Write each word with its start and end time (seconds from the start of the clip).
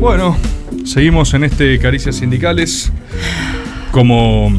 Bueno, 0.00 0.34
seguimos 0.86 1.34
en 1.34 1.44
este 1.44 1.78
Caricias 1.78 2.16
Sindicales. 2.16 2.90
Como 3.92 4.50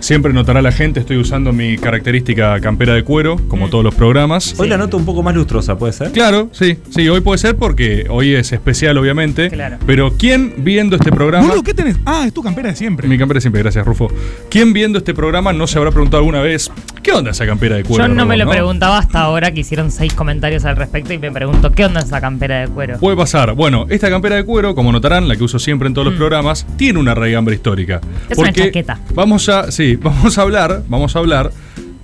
siempre 0.00 0.32
notará 0.32 0.62
la 0.62 0.72
gente, 0.72 1.00
estoy 1.00 1.18
usando 1.18 1.52
mi 1.52 1.78
característica 1.78 2.58
campera 2.60 2.94
de 2.94 3.04
cuero, 3.04 3.36
como 3.48 3.68
todos 3.68 3.84
los 3.84 3.94
programas. 3.94 4.54
Hoy 4.58 4.68
la 4.68 4.76
noto 4.76 4.96
un 4.96 5.04
poco 5.04 5.22
más 5.22 5.34
lustrosa, 5.34 5.78
¿puede 5.78 5.92
ser? 5.92 6.10
Claro, 6.12 6.48
sí, 6.52 6.78
sí, 6.90 7.08
hoy 7.08 7.20
puede 7.20 7.38
ser 7.38 7.56
porque 7.56 8.06
hoy 8.08 8.34
es 8.34 8.52
especial, 8.52 8.98
obviamente. 8.98 9.50
Claro. 9.50 9.76
Pero 9.86 10.14
¿quién 10.18 10.54
viendo 10.58 10.96
este 10.96 11.12
programa... 11.12 11.46
Boludo, 11.46 11.62
¿qué 11.62 11.74
tenés? 11.74 11.96
Ah, 12.04 12.24
es 12.26 12.32
tu 12.32 12.42
campera 12.42 12.70
de 12.70 12.76
siempre. 12.76 13.06
Mi 13.08 13.18
campera 13.18 13.40
siempre, 13.40 13.62
gracias 13.62 13.86
Rufo. 13.86 14.08
¿Quién 14.50 14.72
viendo 14.72 14.98
este 14.98 15.14
programa 15.14 15.52
no 15.52 15.66
se 15.66 15.78
habrá 15.78 15.90
preguntado 15.90 16.18
alguna 16.18 16.40
vez 16.40 16.70
qué 17.02 17.12
onda 17.12 17.30
esa 17.30 17.46
campera 17.46 17.76
de 17.76 17.84
cuero? 17.84 18.06
Yo 18.06 18.14
no 18.14 18.26
me 18.26 18.36
lo 18.36 18.48
preguntaba 18.48 18.98
hasta 18.98 19.20
ahora 19.20 19.52
que 19.52 19.60
hicieron 19.60 19.90
seis 19.90 20.14
comentarios 20.14 20.64
al 20.64 20.76
respecto 20.76 21.12
y 21.12 21.18
me 21.18 21.30
pregunto, 21.30 21.72
¿qué 21.72 21.84
onda 21.84 22.00
esa 22.00 22.20
campera 22.20 22.60
de 22.60 22.68
cuero? 22.68 22.98
Puede 22.98 23.16
pasar. 23.16 23.54
Bueno, 23.54 23.86
esta 23.88 24.08
campera 24.10 24.36
de 24.36 24.44
cuero, 24.44 24.74
como 24.74 24.92
notarán, 24.92 25.28
la 25.28 25.36
que 25.36 25.44
uso 25.44 25.58
siempre 25.58 25.88
en 25.88 25.94
todos 25.94 26.08
los 26.08 26.16
programas, 26.16 26.66
tiene 26.76 26.98
una 26.98 27.14
raigambre 27.14 27.54
histórica. 27.54 27.98
Mm. 27.98 28.32
Es 28.32 28.38
una 28.38 28.52
chaqueta. 28.52 29.00
Vamos 29.14 29.48
a, 29.48 29.70
sí, 29.70 29.89
vamos 29.96 30.38
a 30.38 30.42
hablar, 30.42 30.84
vamos 30.88 31.16
a 31.16 31.18
hablar 31.18 31.52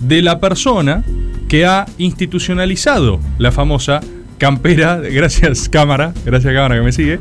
de 0.01 0.23
la 0.23 0.41
persona 0.41 1.05
que 1.49 1.65
ha 1.65 1.87
institucionalizado 1.99 3.21
la 3.39 3.53
famosa 3.53 4.01
campera, 4.39 4.97
gracias 4.99 5.69
cámara, 5.69 6.13
gracias 6.25 6.53
cámara 6.55 6.77
que 6.77 6.83
me 6.83 6.93
sigue, 6.93 7.19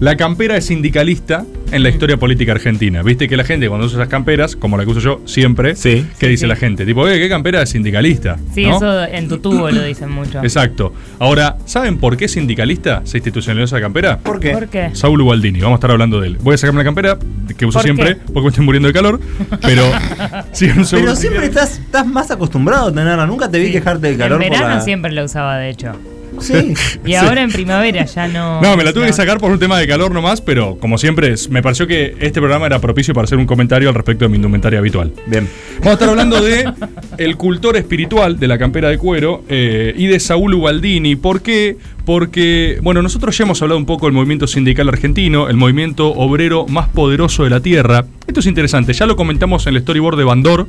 la 0.00 0.16
campera 0.16 0.54
de 0.54 0.60
sindicalista 0.60 1.44
en 1.72 1.82
la 1.82 1.88
historia 1.88 2.16
política 2.16 2.52
argentina. 2.52 3.02
Viste 3.02 3.28
que 3.28 3.36
la 3.36 3.42
gente 3.44 3.68
cuando 3.68 3.86
usa 3.86 3.98
esas 3.98 4.08
camperas, 4.08 4.54
como 4.56 4.76
la 4.76 4.84
que 4.84 4.90
uso 4.90 5.00
yo 5.00 5.20
siempre, 5.24 5.74
Sí. 5.74 6.06
¿qué 6.18 6.28
dice 6.28 6.42
sí. 6.42 6.46
la 6.46 6.54
gente? 6.56 6.84
Tipo, 6.86 7.08
eh, 7.08 7.18
¿qué 7.18 7.28
campera 7.28 7.60
de 7.60 7.66
sindicalista? 7.66 8.36
Sí, 8.54 8.66
¿No? 8.66 8.76
eso 8.76 9.04
en 9.04 9.28
tu 9.28 9.38
tubo 9.38 9.70
lo 9.70 9.82
dicen 9.82 10.10
mucho. 10.10 10.40
Exacto. 10.42 10.92
Ahora, 11.18 11.56
¿saben 11.64 11.98
por 11.98 12.16
qué 12.16 12.28
sindicalista 12.28 13.02
se 13.04 13.18
institucionalizó 13.18 13.64
esa 13.76 13.80
campera? 13.80 14.18
¿Por 14.18 14.38
qué? 14.38 14.50
¿Por 14.52 14.68
qué? 14.68 14.90
Saúl 14.92 15.20
Ubaldini, 15.22 15.60
vamos 15.60 15.76
a 15.76 15.78
estar 15.78 15.90
hablando 15.90 16.20
de 16.20 16.28
él. 16.28 16.38
Voy 16.40 16.54
a 16.54 16.58
sacarme 16.58 16.78
la 16.80 16.84
campera 16.84 17.18
que 17.56 17.66
uso 17.66 17.78
¿Por 17.78 17.82
siempre 17.84 18.16
qué? 18.16 18.22
porque 18.26 18.42
me 18.42 18.48
estoy 18.48 18.64
muriendo 18.64 18.86
de 18.88 18.94
calor, 18.94 19.20
pero 19.62 19.82
Pero 20.20 21.14
si 21.16 21.20
siempre 21.22 21.46
estás, 21.46 21.78
estás 21.78 22.06
más 22.06 22.30
acostumbrado 22.30 22.88
a 22.88 22.92
tenerla. 22.92 23.26
Nunca 23.26 23.50
te 23.50 23.58
vi 23.58 23.66
Sí. 23.66 23.72
quejarte 23.72 24.06
del 24.08 24.18
calor 24.18 24.40
En 24.42 24.48
por 24.48 24.58
verano 24.58 24.76
la... 24.76 24.80
siempre 24.82 25.10
lo 25.12 25.24
usaba, 25.24 25.56
de 25.58 25.70
hecho. 25.70 25.92
Sí. 26.40 26.74
Y 27.04 27.14
ahora 27.16 27.42
en 27.42 27.50
primavera 27.50 28.04
ya 28.04 28.28
no. 28.28 28.60
No, 28.60 28.76
me 28.76 28.84
la 28.84 28.92
tuve 28.92 29.06
que 29.06 29.12
sacar 29.12 29.38
por 29.38 29.50
un 29.50 29.58
tema 29.58 29.78
de 29.78 29.86
calor 29.86 30.12
nomás, 30.12 30.40
pero 30.40 30.76
como 30.78 30.98
siempre, 30.98 31.32
es- 31.32 31.48
me 31.50 31.62
pareció 31.62 31.86
que 31.86 32.16
este 32.20 32.40
programa 32.40 32.66
era 32.66 32.78
propicio 32.80 33.14
para 33.14 33.24
hacer 33.24 33.38
un 33.38 33.46
comentario 33.46 33.88
al 33.88 33.94
respecto 33.94 34.24
de 34.24 34.28
mi 34.28 34.36
indumentaria 34.36 34.78
habitual. 34.78 35.12
Bien. 35.26 35.48
Vamos 35.78 35.88
a 35.88 35.92
estar 35.92 36.08
hablando 36.08 36.40
de 36.42 36.70
el 37.18 37.36
cultor 37.36 37.76
espiritual 37.76 38.38
de 38.38 38.48
la 38.48 38.58
campera 38.58 38.88
de 38.88 38.98
cuero 38.98 39.44
eh, 39.48 39.94
y 39.96 40.06
de 40.06 40.20
Saúl 40.20 40.54
Ubaldini. 40.54 41.16
¿Por 41.16 41.42
qué? 41.42 41.76
Porque, 42.04 42.78
bueno, 42.82 43.02
nosotros 43.02 43.36
ya 43.36 43.44
hemos 43.44 43.60
hablado 43.62 43.78
un 43.78 43.86
poco 43.86 44.06
del 44.06 44.12
movimiento 44.14 44.46
sindical 44.46 44.88
argentino, 44.88 45.48
el 45.48 45.56
movimiento 45.56 46.08
obrero 46.12 46.66
más 46.68 46.88
poderoso 46.88 47.42
de 47.44 47.50
la 47.50 47.60
tierra. 47.60 48.04
Esto 48.26 48.40
es 48.40 48.46
interesante, 48.46 48.92
ya 48.92 49.06
lo 49.06 49.16
comentamos 49.16 49.66
en 49.66 49.74
el 49.74 49.82
storyboard 49.82 50.16
de 50.16 50.24
Bandor, 50.24 50.66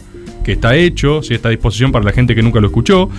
que 0.47 0.53
está 0.53 0.77
hecho, 0.77 1.21
si 1.21 1.33
está 1.33 1.49
a 1.49 1.51
disposición 1.51 1.91
para 1.91 2.05
la 2.05 2.13
gente 2.13 2.33
que 2.33 2.41
nunca 2.41 2.61
lo 2.61 2.67
escuchó. 2.67 3.09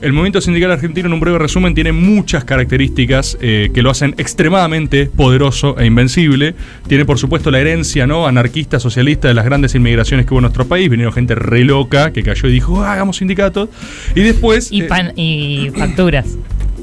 El 0.00 0.14
movimiento 0.14 0.40
sindical 0.40 0.70
argentino, 0.72 1.06
en 1.06 1.12
un 1.12 1.20
breve 1.20 1.38
resumen, 1.38 1.74
tiene 1.74 1.92
muchas 1.92 2.44
características 2.44 3.36
eh, 3.42 3.68
que 3.74 3.82
lo 3.82 3.90
hacen 3.90 4.14
extremadamente 4.16 5.04
poderoso 5.04 5.78
e 5.78 5.84
invencible. 5.84 6.54
Tiene, 6.86 7.04
por 7.04 7.18
supuesto, 7.18 7.50
la 7.50 7.60
herencia 7.60 8.06
¿no? 8.06 8.26
anarquista, 8.26 8.80
socialista 8.80 9.28
de 9.28 9.34
las 9.34 9.44
grandes 9.44 9.74
inmigraciones 9.74 10.24
que 10.24 10.32
hubo 10.32 10.38
en 10.38 10.44
nuestro 10.44 10.66
país. 10.66 10.88
Vinieron 10.88 11.12
gente 11.12 11.34
re 11.34 11.62
loca 11.62 12.10
que 12.10 12.22
cayó 12.22 12.48
y 12.48 12.52
dijo, 12.52 12.82
"Ah, 12.82 12.94
hagamos 12.94 13.18
sindicatos. 13.18 13.68
Y 14.14 14.22
después... 14.22 14.72
Y, 14.72 14.80
eh, 14.80 14.84
pan, 14.84 15.12
y 15.14 15.68
facturas. 15.76 16.38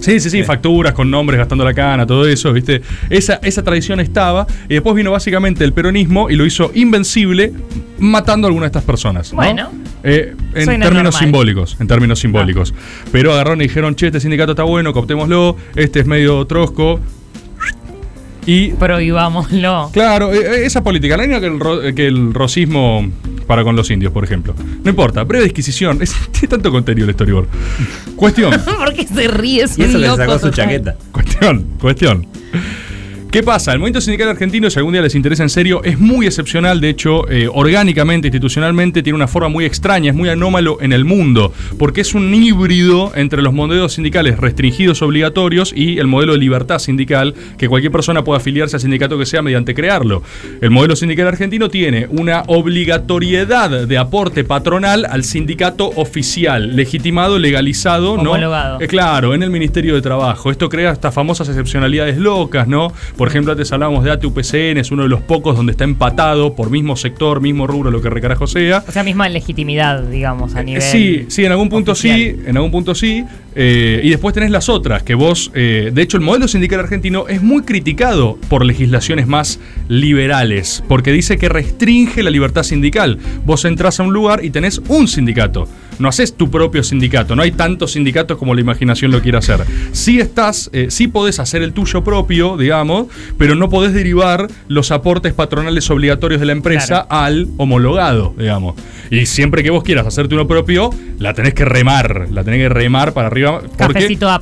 Sí, 0.06 0.20
sí, 0.20 0.30
sí, 0.30 0.44
facturas 0.44 0.94
con 0.94 1.10
nombres, 1.10 1.38
gastando 1.40 1.64
la 1.66 1.74
cana, 1.74 2.06
todo 2.06 2.28
eso, 2.28 2.54
¿viste? 2.54 2.82
Esa, 3.10 3.40
esa 3.44 3.64
tradición 3.64 4.00
estaba. 4.00 4.46
Y 4.70 4.74
después 4.76 4.96
vino 4.96 5.12
básicamente 5.12 5.64
el 5.64 5.74
peronismo 5.74 6.30
y 6.30 6.36
lo 6.36 6.46
hizo 6.46 6.72
invencible 6.76 7.52
matando 7.98 8.46
a 8.46 8.50
alguna 8.50 8.66
de 8.66 8.68
estas 8.68 8.84
personas. 8.84 9.32
¿no? 9.32 9.38
Bueno. 9.38 9.72
Eh, 10.04 10.36
en 10.54 10.66
términos 10.66 10.92
normal. 10.94 11.14
simbólicos, 11.14 11.78
en 11.80 11.88
términos 11.88 12.20
simbólicos. 12.20 12.74
Pero 13.12 13.34
agarraron 13.34 13.60
y 13.62 13.64
dijeron, 13.64 13.96
che, 13.96 14.06
este 14.08 14.20
sindicato 14.20 14.52
está 14.52 14.62
bueno, 14.64 14.94
cooptémoslo, 14.94 15.58
este 15.76 16.02
es 16.02 16.06
medio 16.06 16.46
trosco. 16.46 17.00
Y 18.46 18.70
Prohibámoslo. 18.74 19.90
Claro, 19.92 20.32
eh, 20.32 20.38
eh, 20.38 20.66
esa 20.66 20.84
política, 20.84 21.18
la 21.18 21.24
misma 21.24 21.40
que 21.40 21.48
el, 21.48 21.60
ro- 21.60 21.82
que 21.96 22.06
el 22.06 22.32
rosismo 22.34 23.10
para 23.48 23.64
con 23.64 23.76
los 23.76 23.90
indios, 23.92 24.12
por 24.12 24.24
ejemplo. 24.24 24.54
No 24.84 24.90
importa, 24.90 25.24
breve 25.24 25.46
disquisición. 25.46 26.02
Es, 26.02 26.14
tiene 26.32 26.48
tanto 26.48 26.72
contenido 26.72 27.08
el 27.08 27.14
storyboard. 27.14 27.48
Cuestión, 28.16 28.52
¿Por 28.66 28.94
qué 28.94 29.06
se 29.08 29.28
ríe? 29.28 29.64
Es 29.64 29.78
Y 29.78 29.84
eso 29.84 29.96
un 29.96 30.02
le 30.02 30.08
loco 30.08 30.18
sacó 30.18 30.34
su 30.34 30.40
total. 30.50 30.54
chaqueta. 30.54 30.96
cuestión, 31.12 31.66
cuestión. 31.80 32.28
¿Qué 33.36 33.44
pasa? 33.44 33.74
El 33.74 33.80
movimiento 33.80 34.00
sindical 34.00 34.30
argentino, 34.30 34.70
si 34.70 34.80
algún 34.80 34.94
día 34.94 35.02
les 35.02 35.14
interesa 35.14 35.44
en 35.44 35.50
serio, 35.50 35.84
es 35.84 36.00
muy 36.00 36.26
excepcional. 36.26 36.80
De 36.80 36.88
hecho, 36.88 37.30
eh, 37.30 37.50
orgánicamente, 37.54 38.30
institucionalmente, 38.30 39.04
tiene 39.04 39.18
una 39.18 39.28
forma 39.28 39.50
muy 39.50 39.66
extraña, 39.66 40.12
es 40.12 40.16
muy 40.16 40.30
anómalo 40.30 40.78
en 40.80 40.94
el 40.94 41.04
mundo, 41.04 41.52
porque 41.78 42.00
es 42.00 42.16
un 42.16 42.34
híbrido 42.34 43.12
entre 43.14 43.42
los 43.42 43.54
modelos 43.54 43.92
sindicales 43.92 44.38
restringidos 44.40 45.02
obligatorios 45.02 45.74
y 45.76 46.00
el 46.00 46.08
modelo 46.08 46.32
de 46.32 46.40
libertad 46.40 46.80
sindical, 46.80 47.36
que 47.58 47.68
cualquier 47.68 47.92
persona 47.92 48.24
puede 48.24 48.38
afiliarse 48.38 48.78
al 48.78 48.82
sindicato 48.82 49.18
que 49.18 49.26
sea 49.26 49.42
mediante 49.42 49.76
crearlo. 49.76 50.24
El 50.62 50.72
modelo 50.72 50.96
sindical 50.96 51.28
argentino 51.28 51.68
tiene 51.68 52.08
una 52.12 52.44
obligatoriedad 52.48 53.86
de 53.86 53.98
aporte 53.98 54.46
patronal 54.46 55.06
al 55.10 55.26
sindicato 55.26 55.92
oficial, 55.98 56.78
legitimado, 56.78 57.38
legalizado, 57.38 58.16
¿no? 58.16 58.32
Homologado. 58.32 58.80
Eh, 58.80 58.88
Claro, 58.88 59.34
en 59.34 59.44
el 59.44 59.50
Ministerio 59.50 59.94
de 59.96 60.02
Trabajo. 60.02 60.52
Esto 60.52 60.70
crea 60.70 60.94
estas 60.94 61.14
famosas 61.14 61.50
excepcionalidades 61.50 62.18
locas, 62.18 62.66
¿no? 62.66 62.94
Por 63.18 63.25
ejemplo, 63.28 63.52
antes 63.52 63.72
hablábamos 63.72 64.04
de 64.04 64.12
ATUPCN, 64.12 64.78
es 64.78 64.92
uno 64.92 65.04
de 65.04 65.10
los 65.10 65.22
pocos 65.22 65.56
donde 65.56 65.72
está 65.72 65.84
empatado 65.84 66.56
por 66.56 66.70
mismo 66.70 66.96
sector, 66.96 67.42
mismo 67.42 67.68
rubro, 67.68 67.92
lo 67.92 68.02
que 68.02 68.10
recarajo 68.10 68.48
sea. 68.48 68.84
O 68.88 68.92
sea, 68.92 69.04
misma 69.04 69.30
legitimidad, 69.30 70.04
digamos, 70.04 70.56
a 70.56 70.64
nivel. 70.64 70.82
Eh, 70.82 70.86
Sí, 70.86 71.26
sí, 71.30 71.46
en 71.46 71.52
algún 71.52 71.70
punto 71.70 71.94
oficial. 71.94 72.18
sí, 72.18 72.36
en 72.46 72.58
algún 72.58 72.72
punto 72.72 72.96
sí. 72.96 73.26
eh, 73.56 74.02
y 74.04 74.10
después 74.10 74.34
tenés 74.34 74.52
las 74.52 74.70
otras, 74.70 75.04
que 75.04 75.16
vos, 75.16 75.52
eh, 75.54 75.92
de 75.94 76.02
hecho 76.02 76.18
el 76.18 76.24
modelo 76.24 76.48
sindical 76.48 76.80
argentino 76.80 77.28
es 77.28 77.42
muy 77.42 77.64
criticado 77.64 78.38
por 78.50 78.66
legislaciones 78.66 79.28
más 79.28 79.60
liberales, 79.88 80.84
porque 80.88 81.12
dice 81.12 81.38
que 81.38 81.50
restringe 81.50 82.24
la 82.24 82.30
libertad 82.30 82.64
sindical. 82.64 83.18
Vos 83.46 83.66
entras 83.66 84.00
a 84.00 84.04
un 84.04 84.14
lugar 84.14 84.44
y 84.44 84.50
tenés 84.50 84.82
un 84.88 85.08
sindicato. 85.08 85.68
No 86.00 86.08
haces 86.10 86.34
tu 86.36 86.50
propio 86.52 86.84
sindicato, 86.84 87.36
no 87.36 87.42
hay 87.42 87.52
tantos 87.52 87.94
sindicatos 87.94 88.38
como 88.38 88.54
la 88.54 88.62
imaginación 88.62 89.12
lo 89.12 89.22
quiere 89.22 89.38
hacer. 89.38 89.62
Sí 89.92 90.20
estás, 90.20 90.70
eh, 90.74 90.88
sí 90.90 91.08
podés 91.08 91.40
hacer 91.40 91.62
el 91.62 91.74
tuyo 91.74 92.04
propio, 92.04 92.58
digamos, 92.58 93.08
pero 93.38 93.56
no 93.56 93.70
podés 93.70 93.94
derivar 93.94 94.48
los 94.68 94.92
aportes 94.92 95.34
patronales 95.34 95.90
obligatorios 95.90 96.40
de 96.40 96.48
la 96.48 96.52
empresa 96.54 97.06
Claro. 97.08 97.08
al 97.10 97.48
homologado, 97.58 98.34
digamos. 98.38 98.76
Y 99.12 99.26
siempre 99.26 99.64
que 99.64 99.70
vos 99.70 99.84
quieras 99.84 100.06
hacerte 100.08 100.36
uno 100.36 100.48
propio, 100.48 100.90
la 101.20 101.34
tenés 101.34 101.54
que 101.54 101.66
remar, 101.66 102.28
la 102.32 102.44
tenés 102.44 102.60
que 102.60 102.70
remar 102.70 103.14
para 103.14 103.28
arriba. 103.28 103.62
Porque, 103.78 103.94
Cafecito 103.94 104.28
up. 104.34 104.42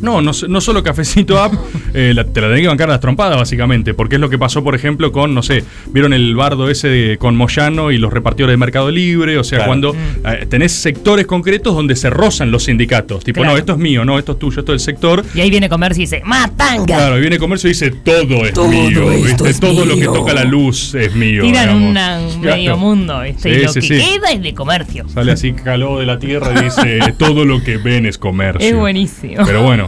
No, 0.00 0.20
no, 0.22 0.32
no 0.48 0.60
solo 0.60 0.82
cafecito 0.82 1.38
app, 1.42 1.54
eh, 1.94 2.12
la- 2.14 2.24
te 2.24 2.40
la 2.40 2.48
tenés 2.48 2.62
que 2.62 2.68
bancar 2.68 2.88
a 2.88 2.92
las 2.92 3.00
trompadas, 3.00 3.36
básicamente. 3.36 3.94
Porque 3.94 4.16
es 4.16 4.20
lo 4.20 4.28
que 4.30 4.38
pasó, 4.38 4.62
por 4.64 4.74
ejemplo, 4.74 5.12
con, 5.12 5.34
no 5.34 5.42
sé, 5.42 5.64
vieron 5.92 6.12
el 6.12 6.34
bardo 6.34 6.68
ese 6.70 6.88
de- 6.88 7.18
con 7.18 7.36
Moyano 7.36 7.90
y 7.90 7.98
los 7.98 8.12
repartidores 8.12 8.52
de 8.54 8.56
Mercado 8.58 8.90
Libre. 8.90 9.38
O 9.38 9.44
sea, 9.44 9.58
Claro. 9.58 9.68
cuando 9.70 9.96
eh, 10.24 10.46
tenés 10.48 10.72
sectores 10.72 11.26
concretos 11.26 11.74
donde 11.74 11.96
se 11.96 12.10
rozan 12.10 12.50
los 12.50 12.64
sindicatos. 12.64 13.24
Tipo, 13.24 13.40
Claro. 13.40 13.52
no, 13.54 13.58
esto 13.58 13.72
es 13.72 13.78
mío, 13.78 14.04
no, 14.04 14.18
esto 14.18 14.32
es 14.32 14.38
tuyo, 14.38 14.60
esto 14.60 14.74
es 14.74 14.84
del 14.84 14.94
sector. 14.94 15.24
Y 15.34 15.40
ahí 15.40 15.50
viene 15.50 15.68
comercio 15.68 16.02
y 16.02 16.06
dice, 16.06 16.22
¡Matanga! 16.24 16.84
Claro, 16.86 17.18
y 17.18 17.20
viene 17.20 17.38
comercio 17.38 17.68
y 17.68 17.72
dice, 17.72 17.90
todo 17.90 18.44
es 18.44 18.52
Todo 18.52 18.68
mío. 18.68 19.10
esto 19.12 19.44
¿viste? 19.44 19.50
es 19.50 19.60
todo 19.60 19.84
lo 19.84 19.96
que 19.96 20.04
toca 20.04 20.32
la 20.34 20.44
luz 20.44 20.94
es 20.94 21.14
mío. 21.14 21.42
Tiran 21.42 21.74
un 21.74 21.92
Claro. 21.92 22.38
medio 22.40 22.76
mundo, 22.76 23.20
¿viste? 23.22 23.48
y 23.50 23.62
lo 23.62 23.68
sí, 23.72 23.80
que 23.80 23.86
sí. 23.86 23.94
queda 24.18 24.30
es 24.32 24.42
de 24.42 24.54
comercio. 24.54 25.08
Sale 25.08 25.32
así 25.32 25.52
caló 25.52 25.98
de 25.98 26.06
la 26.06 26.18
tierra 26.18 26.52
y 26.60 26.64
dice, 26.64 27.00
todo 27.18 27.44
lo 27.44 27.62
que 27.62 27.76
ven 27.78 28.06
es 28.06 28.18
comercio. 28.18 28.66
Es 28.68 28.74
buenísimo. 28.76 29.44
Pero 29.46 29.62
bueno, 29.62 29.87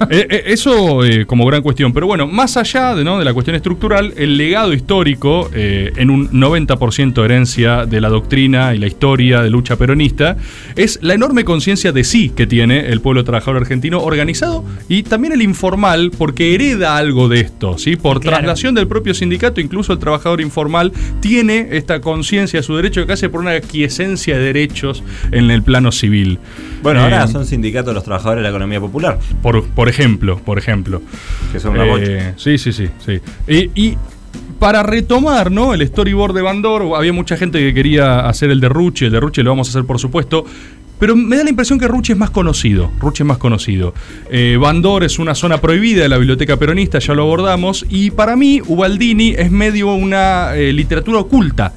eh, 0.10 0.26
eh, 0.30 0.42
eso 0.46 1.04
eh, 1.04 1.26
como 1.26 1.44
gran 1.46 1.62
cuestión. 1.62 1.92
Pero 1.92 2.06
bueno, 2.06 2.26
más 2.26 2.56
allá 2.56 2.94
de, 2.94 3.04
¿no? 3.04 3.18
de 3.18 3.24
la 3.24 3.34
cuestión 3.34 3.56
estructural, 3.56 4.14
el 4.16 4.36
legado 4.36 4.72
histórico, 4.72 5.50
eh, 5.54 5.92
en 5.96 6.10
un 6.10 6.30
90% 6.30 7.24
herencia 7.24 7.84
de 7.86 8.00
la 8.00 8.08
doctrina 8.08 8.74
y 8.74 8.78
la 8.78 8.86
historia 8.86 9.42
de 9.42 9.50
lucha 9.50 9.76
peronista, 9.76 10.36
es 10.76 10.98
la 11.02 11.14
enorme 11.14 11.44
conciencia 11.44 11.92
de 11.92 12.04
sí 12.04 12.30
que 12.30 12.46
tiene 12.46 12.86
el 12.88 13.00
pueblo 13.00 13.24
trabajador 13.24 13.60
argentino 13.62 14.00
organizado 14.00 14.64
y 14.88 15.02
también 15.02 15.32
el 15.34 15.42
informal, 15.42 16.10
porque 16.16 16.54
hereda 16.54 16.96
algo 16.96 17.28
de 17.28 17.40
esto, 17.40 17.76
¿sí? 17.78 17.96
Por 17.96 18.20
Claro. 18.20 18.38
traslación 18.38 18.74
del 18.74 18.86
propio 18.88 19.14
sindicato, 19.14 19.60
incluso 19.60 19.92
el 19.92 19.98
trabajador 19.98 20.40
informal 20.40 20.92
tiene 21.20 21.68
esta 21.72 22.00
conciencia 22.00 22.60
de 22.60 22.62
su 22.62 22.74
derecho 22.76 23.06
que 23.06 23.12
hace 23.12 23.28
por 23.28 23.40
una 23.40 23.60
quiesencia 23.60 24.36
de 24.38 24.44
derechos 24.44 25.02
en 25.32 25.50
el 25.50 25.62
plano 25.62 25.92
civil. 25.92 26.38
Bueno, 26.82 27.00
Eh, 27.00 27.04
ahora 27.04 27.26
son 27.26 27.44
sindicatos 27.46 27.92
los 27.94 28.04
trabajadores 28.04 28.38
de 28.40 28.42
la 28.44 28.48
economía 28.50 28.80
popular, 28.80 29.18
por, 29.42 29.64
por 29.64 29.88
ejemplo, 29.90 30.38
por 30.38 30.58
ejemplo. 30.58 31.02
que 31.52 31.60
son 31.60 31.72
una 31.72 31.84
Eh. 31.98 32.34
Sí, 32.36 32.56
sí, 32.58 32.72
sí, 32.72 32.88
sí. 33.04 33.20
Y, 33.46 33.70
y 33.74 33.98
para 34.58 34.82
retomar, 34.82 35.50
¿no? 35.50 35.74
El 35.74 35.86
storyboard 35.86 36.34
de 36.34 36.42
Bandor, 36.42 36.96
había 36.96 37.12
mucha 37.12 37.36
gente 37.36 37.58
que 37.58 37.74
quería 37.74 38.28
hacer 38.28 38.50
el 38.50 38.60
de 38.60 38.68
Ruchi, 38.68 39.06
el 39.06 39.12
de 39.12 39.20
Ruchi 39.20 39.42
lo 39.42 39.50
vamos 39.50 39.68
a 39.68 39.70
hacer 39.70 39.84
por 39.84 39.98
supuesto. 39.98 40.44
Pero 41.00 41.16
me 41.16 41.36
da 41.36 41.44
la 41.44 41.50
impresión 41.50 41.78
que 41.78 41.88
Rucci 41.88 42.12
es 42.12 42.18
más 42.18 42.28
conocido. 42.28 42.92
Rucci 43.00 43.22
es 43.22 43.26
más 43.26 43.38
conocido. 43.38 43.94
Eh, 44.30 44.58
Bandor 44.60 45.02
es 45.02 45.18
una 45.18 45.34
zona 45.34 45.58
prohibida 45.58 46.02
de 46.02 46.10
la 46.10 46.18
biblioteca 46.18 46.58
peronista, 46.58 46.98
ya 46.98 47.14
lo 47.14 47.22
abordamos. 47.22 47.86
Y 47.88 48.10
para 48.10 48.36
mí, 48.36 48.60
Ubaldini 48.66 49.30
es 49.30 49.50
medio 49.50 49.94
una 49.94 50.54
eh, 50.54 50.74
literatura 50.74 51.20
oculta. 51.20 51.72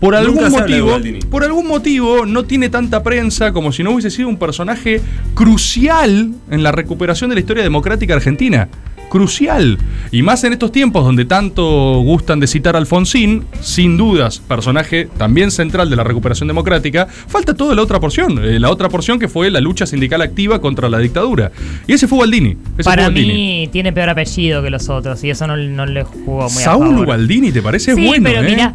Por 0.00 0.14
algún 0.14 0.50
motivo, 0.50 0.98
por 1.30 1.42
algún 1.44 1.66
motivo 1.66 2.26
no 2.26 2.44
tiene 2.44 2.68
tanta 2.68 3.02
prensa 3.02 3.52
como 3.52 3.72
si 3.72 3.82
no 3.82 3.92
hubiese 3.92 4.10
sido 4.10 4.28
un 4.28 4.36
personaje 4.36 5.00
crucial 5.34 6.32
en 6.50 6.62
la 6.62 6.72
recuperación 6.72 7.30
de 7.30 7.34
la 7.36 7.40
historia 7.40 7.62
democrática 7.62 8.14
argentina. 8.14 8.68
Crucial. 9.08 9.78
Y 10.10 10.22
más 10.22 10.42
en 10.42 10.52
estos 10.52 10.72
tiempos 10.72 11.04
donde 11.04 11.24
tanto 11.24 11.62
gustan 12.00 12.40
de 12.40 12.48
citar 12.48 12.74
a 12.74 12.78
Alfonsín, 12.78 13.44
sin 13.60 13.96
dudas, 13.96 14.40
personaje 14.40 15.08
también 15.16 15.52
central 15.52 15.88
de 15.88 15.94
la 15.96 16.02
recuperación 16.02 16.48
democrática, 16.48 17.06
falta 17.06 17.54
toda 17.54 17.74
la 17.76 17.82
otra 17.82 18.00
porción. 18.00 18.44
eh, 18.44 18.58
la 18.58 18.68
otra 18.70 18.88
porción 18.88 19.20
que 19.20 19.28
fue 19.28 19.48
la 19.50 19.60
lucha 19.60 19.86
sindical 19.86 20.20
activa 20.22 20.60
contra 20.60 20.88
la 20.88 20.98
dictadura. 20.98 21.52
Y 21.86 21.92
ese 21.92 22.08
fue 22.08 22.18
Ubaldini. 22.18 22.50
ese 22.50 22.58
fue 22.74 22.84
Para 22.84 23.02
Ubaldini. 23.04 23.32
mí 23.32 23.68
tiene 23.72 23.92
peor 23.92 24.10
apellido 24.10 24.60
que 24.62 24.70
los 24.70 24.88
otros 24.88 25.22
y 25.22 25.30
eso 25.30 25.46
no, 25.46 25.56
no 25.56 25.86
le 25.86 26.02
jugó 26.02 26.42
muy 26.50 26.62
a 26.62 26.64
Saúl 26.64 26.86
favor. 26.88 27.06
Ubaldini, 27.06 27.52
¿te 27.52 27.62
parece 27.62 27.94
sí, 27.94 28.04
bueno? 28.06 28.28
pero 28.28 28.42
eh? 28.42 28.50
mira, 28.50 28.74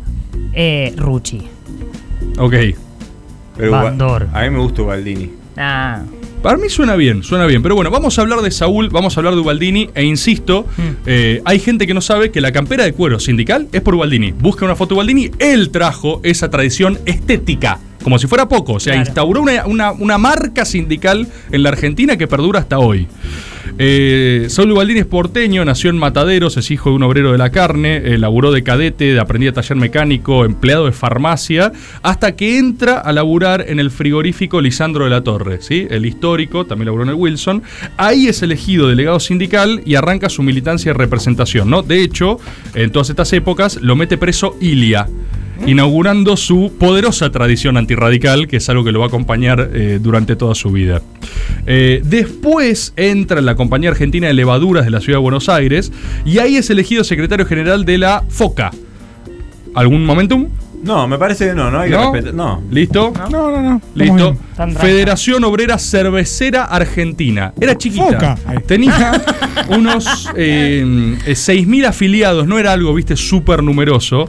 eh, 0.54 0.94
Rucci. 0.98 1.42
Ok. 2.38 2.54
Pero 3.58 3.72
Bandor. 3.72 4.28
A 4.34 4.44
mí 4.44 4.50
me 4.50 4.60
gusta 4.60 4.82
Ubaldini. 4.82 5.30
Ah, 5.58 6.02
Para 6.42 6.58
mí 6.58 6.70
suena 6.70 6.96
bien, 6.96 7.22
suena 7.22 7.46
bien. 7.46 7.62
Pero 7.62 7.76
bueno, 7.76 7.92
vamos 7.92 8.18
a 8.18 8.22
hablar 8.22 8.42
de 8.42 8.50
Saúl, 8.50 8.90
vamos 8.90 9.16
a 9.16 9.20
hablar 9.20 9.36
de 9.36 9.42
Ubaldini. 9.42 9.90
E 9.94 10.04
insisto, 10.04 10.66
Mm. 10.78 10.82
eh, 11.06 11.42
hay 11.46 11.60
gente 11.60 11.86
que 11.86 11.94
no 11.94 12.02
sabe 12.02 12.32
que 12.32 12.42
la 12.42 12.52
campera 12.52 12.84
de 12.84 12.94
cuero 12.94 13.20
sindical 13.20 13.68
es 13.72 13.82
por 13.82 13.94
Ubaldini. 13.94 14.32
Busca 14.32 14.66
una 14.66 14.76
foto 14.76 14.90
de 14.90 14.96
Ubaldini. 14.96 15.30
Él 15.38 15.70
trajo 15.70 16.20
esa 16.24 16.50
tradición 16.50 16.98
estética. 17.06 17.78
Como 18.04 18.18
si 18.18 18.26
fuera 18.26 18.48
poco. 18.50 18.74
O 18.74 18.80
sea, 18.80 18.94
Claro. 18.94 19.08
instauró 19.08 19.42
una, 19.44 19.66
una- 19.68 19.92
una 19.92 20.18
marca 20.18 20.66
sindical 20.66 21.28
en 21.52 21.62
la 21.62 21.70
Argentina 21.70 22.18
que 22.18 22.28
perdura 22.28 22.60
hasta 22.62 22.80
hoy. 22.80 23.08
Eh, 23.78 24.48
Saúl 24.50 24.90
es 24.92 25.06
porteño, 25.06 25.64
nació 25.66 25.90
en 25.90 25.98
Mataderos, 25.98 26.58
es 26.58 26.72
hijo 26.72 26.90
de 26.90 26.96
un 26.96 27.04
obrero 27.04 27.32
de 27.32 27.38
la 27.38 27.52
carne, 27.52 27.98
eh, 27.98 28.18
laburó 28.18 28.52
de 28.52 28.64
cadete, 28.64 29.14
de 29.14 29.20
aprendí 29.20 29.48
a 29.48 29.54
taller 29.54 29.78
mecánico, 29.78 30.46
empleado 30.46 30.86
de 30.86 30.92
farmacia, 30.92 31.72
hasta 32.04 32.36
que 32.36 32.58
entra 32.58 33.00
a 33.00 33.12
laburar 33.12 33.66
en 33.68 33.80
el 33.80 33.92
frigorífico 33.92 34.62
Lisandro 34.62 35.06
de 35.06 35.12
la 35.12 35.22
Torre, 35.24 35.62
¿sí? 35.62 35.88
el 35.90 36.06
histórico, 36.06 36.66
también 36.66 36.88
laburó 36.88 37.04
en 37.04 37.10
el 37.10 37.16
Wilson. 37.16 37.64
Ahí 37.98 38.28
es 38.28 38.42
elegido 38.42 38.88
delegado 38.88 39.20
sindical 39.20 39.82
y 39.86 39.96
arranca 39.96 40.30
su 40.30 40.44
militancia 40.44 40.92
y 40.92 40.94
representación. 40.94 41.70
¿no? 41.70 41.82
De 41.82 42.04
hecho, 42.04 42.40
en 42.76 42.92
todas 42.92 43.10
estas 43.10 43.32
épocas 43.34 43.80
lo 43.82 43.96
mete 43.96 44.18
preso 44.18 44.58
Ilia 44.60 45.08
inaugurando 45.66 46.38
su 46.38 46.74
poderosa 46.80 47.32
tradición 47.32 47.78
antirradical, 47.78 48.48
que 48.48 48.58
es 48.58 48.70
algo 48.70 48.84
que 48.84 48.92
lo 48.92 49.00
va 49.00 49.06
a 49.06 49.08
acompañar 49.08 49.70
eh, 49.74 50.00
durante 50.02 50.36
toda 50.36 50.56
su 50.56 50.72
vida. 50.72 51.02
Eh, 51.66 52.02
después 52.04 52.94
entra 52.96 53.40
en 53.40 53.46
la 53.46 53.56
Compañía 53.56 53.90
Argentina 53.90 54.28
de 54.28 54.34
Levaduras 54.34 54.86
de 54.86 54.92
la 54.92 55.02
Ciudad 55.02 55.20
de 55.20 55.24
Buenos 55.24 55.50
Aires 55.50 55.92
y 56.26 56.40
ahí 56.40 56.58
es 56.58 56.70
elegido 56.70 57.04
secretario 57.04 57.46
general 57.46 57.86
de 57.86 57.98
la 57.98 58.24
FOCA. 58.30 58.72
¿Algún 59.74 60.06
momentum? 60.06 60.50
No, 60.84 61.08
me 61.08 61.18
parece 61.18 61.48
que 61.48 61.54
no, 61.54 61.70
no 61.70 61.80
hay 61.80 61.92
que 61.92 61.98
respetar. 61.98 62.34
No. 62.34 62.64
¿Listo? 62.72 63.14
No, 63.30 63.52
no, 63.52 63.62
no. 63.62 63.82
Listo. 63.94 64.36
Federación 64.80 65.44
Obrera 65.44 65.78
Cervecera 65.78 66.66
Argentina. 66.66 67.54
Era 67.60 67.78
chiquita. 67.78 68.36
Tenía 68.66 69.22
unos 69.70 70.30
eh, 70.36 71.18
eh, 71.26 71.34
6.000 71.34 71.86
afiliados. 71.86 72.48
No 72.48 72.58
era 72.58 72.72
algo, 72.74 72.94
viste, 72.94 73.16
súper 73.16 73.62
numeroso. 73.62 74.28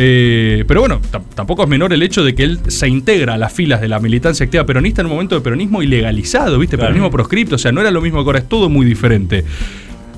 Eh, 0.00 0.64
pero 0.68 0.80
bueno, 0.80 1.00
tam- 1.10 1.24
tampoco 1.34 1.64
es 1.64 1.68
menor 1.68 1.92
el 1.92 2.02
hecho 2.04 2.22
de 2.24 2.34
que 2.34 2.44
él 2.44 2.60
se 2.68 2.88
integra 2.88 3.34
a 3.34 3.36
las 3.38 3.52
filas 3.52 3.80
de 3.80 3.88
la 3.88 3.98
militancia 3.98 4.44
activa 4.44 4.64
peronista 4.64 5.00
en 5.02 5.06
un 5.06 5.12
momento 5.12 5.34
de 5.34 5.40
peronismo 5.40 5.82
ilegalizado, 5.82 6.56
¿viste? 6.58 6.76
Claro. 6.76 6.90
Peronismo 6.90 7.10
proscripto. 7.10 7.56
O 7.56 7.58
sea, 7.58 7.72
no 7.72 7.80
era 7.80 7.90
lo 7.90 8.00
mismo 8.00 8.22
que 8.22 8.28
ahora, 8.28 8.38
es 8.38 8.48
todo 8.48 8.68
muy 8.68 8.86
diferente. 8.86 9.44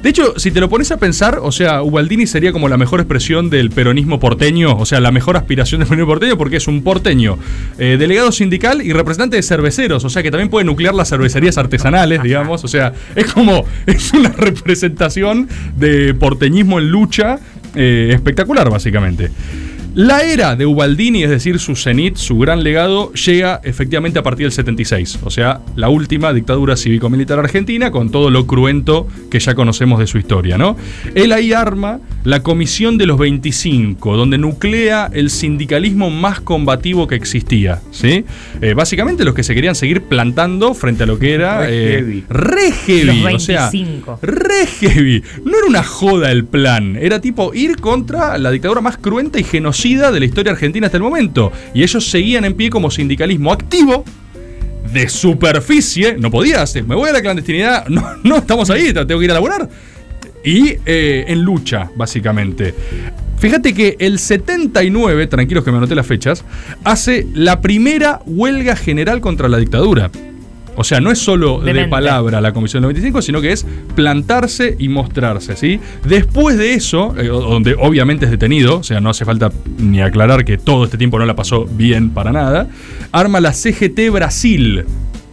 De 0.02 0.08
hecho, 0.08 0.32
si 0.38 0.50
te 0.50 0.60
lo 0.60 0.70
pones 0.70 0.90
a 0.92 0.96
pensar, 0.98 1.40
o 1.42 1.52
sea, 1.52 1.82
Ubaldini 1.82 2.26
sería 2.26 2.52
como 2.52 2.70
la 2.70 2.78
mejor 2.78 3.00
expresión 3.00 3.50
del 3.50 3.68
peronismo 3.70 4.18
porteño, 4.18 4.74
o 4.76 4.86
sea, 4.86 4.98
la 4.98 5.10
mejor 5.12 5.36
aspiración 5.36 5.80
del 5.80 5.88
peronismo 5.88 6.08
porteño 6.12 6.38
porque 6.38 6.56
es 6.56 6.66
un 6.68 6.82
porteño, 6.82 7.38
eh, 7.78 7.96
delegado 7.98 8.32
sindical 8.32 8.80
y 8.80 8.94
representante 8.94 9.36
de 9.36 9.42
cerveceros, 9.42 10.02
o 10.04 10.08
sea, 10.08 10.22
que 10.22 10.30
también 10.30 10.48
puede 10.48 10.64
nuclear 10.64 10.94
las 10.94 11.10
cervecerías 11.10 11.58
artesanales, 11.58 12.22
digamos, 12.22 12.64
o 12.64 12.68
sea, 12.68 12.94
es 13.14 13.26
como, 13.30 13.66
es 13.86 14.10
una 14.14 14.30
representación 14.30 15.48
de 15.76 16.14
porteñismo 16.14 16.78
en 16.78 16.90
lucha 16.90 17.38
eh, 17.74 18.10
espectacular, 18.14 18.70
básicamente. 18.70 19.30
La 19.94 20.22
era 20.22 20.54
de 20.54 20.66
Ubaldini, 20.66 21.24
es 21.24 21.30
decir, 21.30 21.58
su 21.58 21.74
cenit, 21.74 22.14
su 22.14 22.38
gran 22.38 22.62
legado, 22.62 23.12
llega 23.12 23.60
efectivamente 23.64 24.20
a 24.20 24.22
partir 24.22 24.46
del 24.46 24.52
76, 24.52 25.18
o 25.24 25.30
sea, 25.30 25.62
la 25.74 25.88
última 25.88 26.32
dictadura 26.32 26.76
cívico-militar 26.76 27.40
argentina, 27.40 27.90
con 27.90 28.10
todo 28.10 28.30
lo 28.30 28.46
cruento 28.46 29.08
que 29.32 29.40
ya 29.40 29.56
conocemos 29.56 29.98
de 29.98 30.06
su 30.06 30.18
historia, 30.18 30.56
¿no? 30.56 30.76
Él 31.16 31.32
ahí 31.32 31.52
arma 31.52 31.98
la 32.22 32.44
Comisión 32.44 32.98
de 32.98 33.06
los 33.06 33.18
25, 33.18 34.16
donde 34.16 34.38
nuclea 34.38 35.10
el 35.12 35.28
sindicalismo 35.28 36.08
más 36.08 36.40
combativo 36.40 37.08
que 37.08 37.16
existía, 37.16 37.80
¿sí? 37.90 38.24
Eh, 38.60 38.74
básicamente 38.74 39.24
los 39.24 39.34
que 39.34 39.42
se 39.42 39.56
querían 39.56 39.74
seguir 39.74 40.02
plantando 40.02 40.72
frente 40.72 41.02
a 41.02 41.06
lo 41.06 41.18
que 41.18 41.34
era... 41.34 41.62
Re 41.62 41.68
eh, 41.70 41.96
heavy. 41.96 42.24
re 42.28 42.72
heavy, 42.72 43.22
Los 43.22 43.34
o 43.34 43.38
sea, 43.40 43.70
25. 43.70 44.20
re 44.22 44.66
heavy. 44.66 45.24
No 45.44 45.58
era 45.58 45.66
una 45.66 45.82
joda 45.82 46.30
el 46.30 46.44
plan, 46.44 46.94
era 46.96 47.20
tipo 47.20 47.52
ir 47.54 47.78
contra 47.78 48.38
la 48.38 48.52
dictadura 48.52 48.80
más 48.80 48.96
cruenta 48.96 49.40
y 49.40 49.44
genocida 49.44 49.79
de 49.80 50.20
la 50.20 50.26
historia 50.26 50.52
argentina 50.52 50.86
hasta 50.86 50.98
el 50.98 51.02
momento. 51.02 51.50
Y 51.74 51.82
ellos 51.82 52.08
seguían 52.08 52.44
en 52.44 52.54
pie 52.54 52.70
como 52.70 52.90
sindicalismo 52.90 53.52
activo. 53.52 54.04
De 54.92 55.08
superficie, 55.08 56.16
no 56.18 56.30
podías, 56.30 56.74
me 56.84 56.96
voy 56.96 57.10
a 57.10 57.12
la 57.12 57.22
clandestinidad, 57.22 57.86
no, 57.88 58.02
no 58.24 58.38
estamos 58.38 58.70
ahí, 58.70 58.92
tengo 58.92 59.18
que 59.18 59.24
ir 59.24 59.30
a 59.30 59.34
laburar. 59.34 59.68
Y 60.44 60.74
eh, 60.84 61.26
en 61.28 61.42
lucha, 61.42 61.90
básicamente. 61.94 62.74
Fíjate 63.38 63.72
que 63.72 63.96
el 64.00 64.18
79, 64.18 65.26
tranquilos 65.28 65.64
que 65.64 65.70
me 65.70 65.78
anoté 65.78 65.94
las 65.94 66.06
fechas, 66.06 66.44
hace 66.84 67.26
la 67.34 67.60
primera 67.60 68.20
huelga 68.26 68.74
general 68.74 69.20
contra 69.20 69.48
la 69.48 69.58
dictadura. 69.58 70.10
O 70.80 70.84
sea, 70.84 70.98
no 70.98 71.10
es 71.10 71.18
solo 71.18 71.60
de 71.60 71.88
palabra 71.88 72.40
la 72.40 72.54
Comisión 72.54 72.80
95, 72.80 73.20
sino 73.20 73.42
que 73.42 73.52
es 73.52 73.66
plantarse 73.94 74.76
y 74.78 74.88
mostrarse, 74.88 75.54
¿sí? 75.54 75.78
Después 76.06 76.56
de 76.56 76.72
eso, 76.72 77.14
eh, 77.18 77.26
donde 77.26 77.76
obviamente 77.78 78.24
es 78.24 78.30
detenido, 78.30 78.78
o 78.78 78.82
sea, 78.82 78.98
no 78.98 79.10
hace 79.10 79.26
falta 79.26 79.52
ni 79.76 80.00
aclarar 80.00 80.42
que 80.42 80.56
todo 80.56 80.86
este 80.86 80.96
tiempo 80.96 81.18
no 81.18 81.26
la 81.26 81.36
pasó 81.36 81.66
bien 81.66 82.08
para 82.08 82.32
nada, 82.32 82.66
arma 83.12 83.40
la 83.40 83.52
CGT 83.52 84.08
Brasil, 84.10 84.86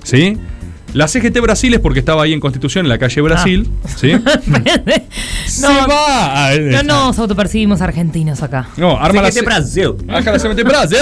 ¿sí? 0.04 0.38
La 0.98 1.08
CGT 1.08 1.40
Brasil 1.42 1.74
es 1.74 1.80
porque 1.80 2.00
estaba 2.00 2.24
ahí 2.24 2.34
en 2.34 2.40
Constitución, 2.40 2.86
en 2.86 2.90
la 2.90 2.98
calle 2.98 3.22
Brasil, 3.22 3.70
¿sí? 3.98 4.12
Se 5.46 5.62
no, 5.62 5.88
va 5.88 6.48
a- 6.50 6.58
no 6.58 6.84
nos 6.84 7.20
autopercibimos 7.20 7.82
argentinos 7.82 8.42
acá. 8.44 8.68
No, 8.78 8.98
arma 9.00 9.22
la 9.22 9.28
CGT 9.32 9.40
C- 9.40 9.46
Brasil. 9.46 9.92
Acá 10.10 10.32
la 10.32 10.40
CGT 10.40 10.64
Brasil. 10.64 10.98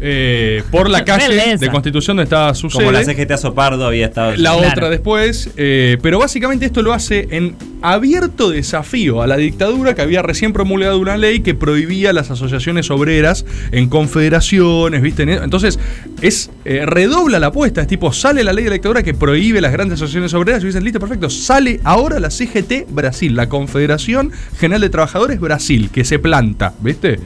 Eh, 0.00 0.62
por 0.70 0.88
la 0.90 1.04
calle 1.06 1.28
Belleza. 1.28 1.56
de 1.64 1.70
Constitución 1.70 2.16
donde 2.18 2.24
estaba 2.24 2.54
su 2.54 2.68
Como 2.68 2.92
la. 2.92 3.02
CGT 3.02 3.30
Azopardo 3.32 3.86
había 3.86 4.06
estado. 4.06 4.32
La 4.36 4.52
Claro. 4.52 4.68
otra 4.68 4.90
después, 4.90 5.50
eh, 5.56 5.96
pero 6.02 6.18
básicamente 6.18 6.66
esto 6.66 6.82
lo 6.82 6.92
hace 6.92 7.26
en 7.30 7.56
abierto 7.80 8.50
desafío 8.50 9.22
a 9.22 9.26
la 9.26 9.36
dictadura 9.38 9.94
que 9.94 10.02
había 10.02 10.20
recién 10.20 10.52
promulgado 10.52 10.98
una 10.98 11.16
ley 11.16 11.40
que 11.40 11.54
prohibía 11.54 12.12
las 12.12 12.30
asociaciones 12.30 12.90
obreras 12.90 13.46
en 13.72 13.88
confederaciones, 13.88 15.00
¿viste? 15.00 15.22
Entonces, 15.22 15.78
es 16.20 16.50
eh, 16.66 16.84
redobla 16.86 17.38
la 17.38 17.46
apuesta, 17.48 17.80
es 17.80 17.86
tipo, 17.86 18.12
sale 18.12 18.44
la 18.44 18.52
ley 18.52 18.64
de 18.64 18.70
la 18.70 18.74
dictadura 18.74 19.02
que 19.02 19.14
prohíbe 19.14 19.37
las 19.60 19.72
grandes 19.72 19.96
asociaciones 19.96 20.34
obreras 20.34 20.62
y 20.62 20.66
dicen, 20.66 20.84
listo, 20.84 21.00
perfecto, 21.00 21.30
sale 21.30 21.80
ahora 21.84 22.20
la 22.20 22.30
CGT 22.30 22.90
Brasil, 22.90 23.34
la 23.34 23.48
Confederación 23.48 24.32
General 24.58 24.80
de 24.80 24.90
Trabajadores 24.90 25.40
Brasil, 25.40 25.90
que 25.90 26.04
se 26.04 26.18
planta, 26.18 26.74
¿viste? 26.80 27.18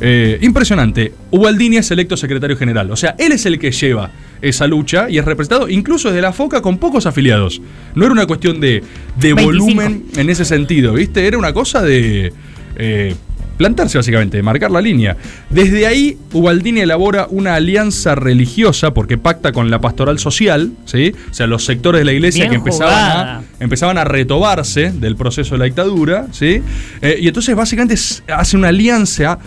Eh, 0.00 0.38
impresionante. 0.42 1.12
Ubaldini 1.30 1.78
es 1.78 1.90
electo 1.90 2.16
secretario 2.16 2.56
general, 2.56 2.90
o 2.90 2.96
sea, 2.96 3.14
él 3.18 3.32
es 3.32 3.46
el 3.46 3.58
que 3.58 3.70
lleva 3.70 4.10
esa 4.42 4.66
lucha 4.66 5.08
y 5.08 5.18
es 5.18 5.24
representado 5.24 5.68
incluso 5.68 6.08
desde 6.08 6.22
la 6.22 6.32
FOCA 6.32 6.62
con 6.62 6.78
pocos 6.78 7.06
afiliados. 7.06 7.60
No 7.94 8.04
era 8.04 8.12
una 8.12 8.26
cuestión 8.26 8.60
de, 8.60 8.82
de 9.18 9.34
25. 9.34 9.44
volumen 9.44 10.04
en 10.16 10.30
ese 10.30 10.44
sentido, 10.44 10.94
¿viste? 10.94 11.26
Era 11.26 11.38
una 11.38 11.52
cosa 11.52 11.82
de 11.82 12.32
eh, 12.76 13.14
plantarse 13.56 13.98
básicamente, 13.98 14.36
de 14.36 14.42
marcar 14.42 14.70
la 14.70 14.80
línea. 14.80 15.16
Desde 15.50 15.86
ahí, 15.86 16.16
Ubaldini 16.32 16.80
elabora 16.80 17.26
una 17.30 17.54
alianza 17.54 18.14
religiosa 18.14 18.92
porque 18.92 19.18
pacta 19.18 19.52
con 19.52 19.70
la 19.70 19.80
pastoral 19.80 20.18
social, 20.18 20.72
¿sí? 20.84 21.14
O 21.30 21.34
sea, 21.34 21.46
los 21.46 21.64
sectores 21.64 22.00
de 22.00 22.04
la 22.04 22.12
iglesia 22.12 22.42
Bien 22.44 22.50
que 22.50 22.56
empezaban 22.58 22.92
jugada. 22.94 23.36
a, 23.38 23.42
empezaban 23.64 23.98
a 23.98 24.04
retobarse 24.04 24.92
del 24.92 25.16
proceso 25.16 25.54
de 25.54 25.58
la 25.60 25.64
dictadura, 25.66 26.26
¿sí? 26.32 26.62
Eh, 27.02 27.18
y 27.20 27.28
entonces 27.28 27.54
básicamente 27.56 27.94
hace 28.34 28.56
una 28.56 28.68
alianza 28.68 29.38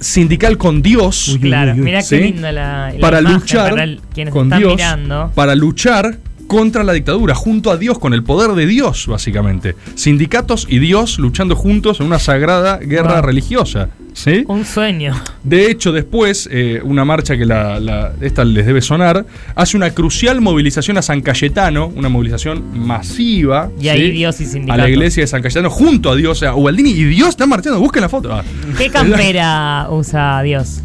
sindical 0.00 0.58
con 0.58 0.82
Dios 0.82 1.28
Uy, 1.28 1.38
Claro, 1.40 1.72
uy, 1.72 1.78
uy. 1.78 1.84
mira 1.84 2.02
¿sí? 2.02 2.16
qué 2.18 2.24
linda 2.24 2.52
la, 2.52 2.92
la 2.92 2.98
para 3.00 3.20
imagen 3.20 3.38
luchar 3.40 3.70
para 3.70 3.84
el- 3.84 4.00
quienes 4.12 4.32
con 4.34 4.46
están 4.48 4.58
Dios, 4.58 4.74
mirando. 4.76 5.32
para 5.34 5.54
luchar 5.54 6.18
contra 6.46 6.84
la 6.84 6.92
dictadura, 6.92 7.34
junto 7.34 7.70
a 7.70 7.76
Dios, 7.76 7.98
con 7.98 8.14
el 8.14 8.22
poder 8.22 8.52
de 8.52 8.66
Dios, 8.66 9.06
básicamente. 9.06 9.74
Sindicatos 9.94 10.66
y 10.68 10.78
Dios 10.78 11.18
luchando 11.18 11.56
juntos 11.56 12.00
en 12.00 12.06
una 12.06 12.18
sagrada 12.18 12.78
guerra 12.78 13.14
Wow. 13.20 13.22
religiosa. 13.22 13.88
¿Sí? 14.12 14.44
Un 14.46 14.64
sueño. 14.64 15.12
De 15.42 15.68
hecho, 15.68 15.90
después, 15.90 16.48
eh, 16.52 16.80
una 16.84 17.04
marcha 17.04 17.36
que 17.36 17.44
la, 17.44 17.80
la- 17.80 18.12
esta 18.20 18.44
les 18.44 18.64
debe 18.64 18.80
sonar, 18.80 19.26
hace 19.56 19.76
una 19.76 19.90
crucial 19.90 20.40
movilización 20.40 20.96
a 20.98 21.02
San 21.02 21.20
Cayetano, 21.20 21.88
una 21.88 22.08
movilización 22.08 22.62
masiva. 22.78 23.70
Y 23.80 23.88
ahí 23.88 24.06
¿sí? 24.06 24.10
Dios 24.12 24.40
y 24.40 24.44
A 24.44 24.46
la 24.46 24.52
sindicatos. 24.52 24.88
iglesia 24.88 25.22
de 25.24 25.26
San 25.26 25.42
Cayetano, 25.42 25.68
junto 25.68 26.10
a 26.10 26.14
Dios, 26.16 26.30
o 26.30 26.40
sea, 26.40 26.54
Ubaldini 26.54 26.90
y 26.90 27.04
Dios 27.04 27.30
están 27.30 27.48
marchando, 27.48 27.80
busquen 27.80 28.02
la 28.02 28.08
foto. 28.08 28.32
Ah. 28.32 28.44
¿Qué 28.78 28.88
campera 28.88 29.88
usa 29.90 30.42
Dios? 30.42 30.80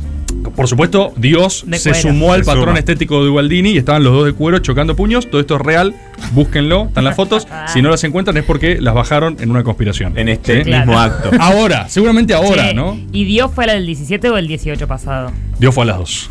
Por 0.55 0.67
supuesto, 0.67 1.13
Dios 1.15 1.63
De 1.67 1.77
se 1.79 1.91
cuero. 1.91 2.09
sumó 2.09 2.33
al 2.33 2.41
Se 2.41 2.45
patrón 2.47 2.65
suma. 2.69 2.79
estético 2.79 3.23
de 3.23 3.29
Ubaldini 3.29 3.71
y 3.71 3.77
estaban 3.77 4.03
los 4.03 4.13
dos 4.13 4.25
de 4.25 4.33
cuero 4.33 4.59
chocando 4.59 4.95
puños. 4.95 5.29
Todo 5.29 5.39
esto 5.41 5.55
es 5.55 5.61
real, 5.61 5.95
búsquenlo, 6.33 6.85
están 6.87 7.03
las 7.03 7.15
fotos. 7.15 7.47
Si 7.67 7.81
no 7.81 7.89
las 7.89 8.03
encuentran 8.03 8.35
es 8.37 8.43
porque 8.43 8.79
las 8.81 8.93
bajaron 8.93 9.37
en 9.39 9.51
una 9.51 9.63
conspiración. 9.63 10.17
En 10.17 10.27
este 10.29 10.57
¿Sí? 10.59 10.63
Claro. 10.63 10.85
mismo 10.87 10.99
acto. 10.99 11.31
Ahora, 11.39 11.87
seguramente 11.89 12.33
ahora, 12.33 12.73
¿no? 12.73 12.99
¿Y 13.11 13.25
Dios 13.25 13.51
fue 13.53 13.65
la 13.67 13.73
del 13.73 13.85
17 13.85 14.29
o 14.29 14.37
el 14.37 14.47
18 14.47 14.87
pasado? 14.87 15.31
Dios 15.59 15.73
fue 15.73 15.83
a 15.83 15.87
las 15.87 15.97
dos. 15.97 16.29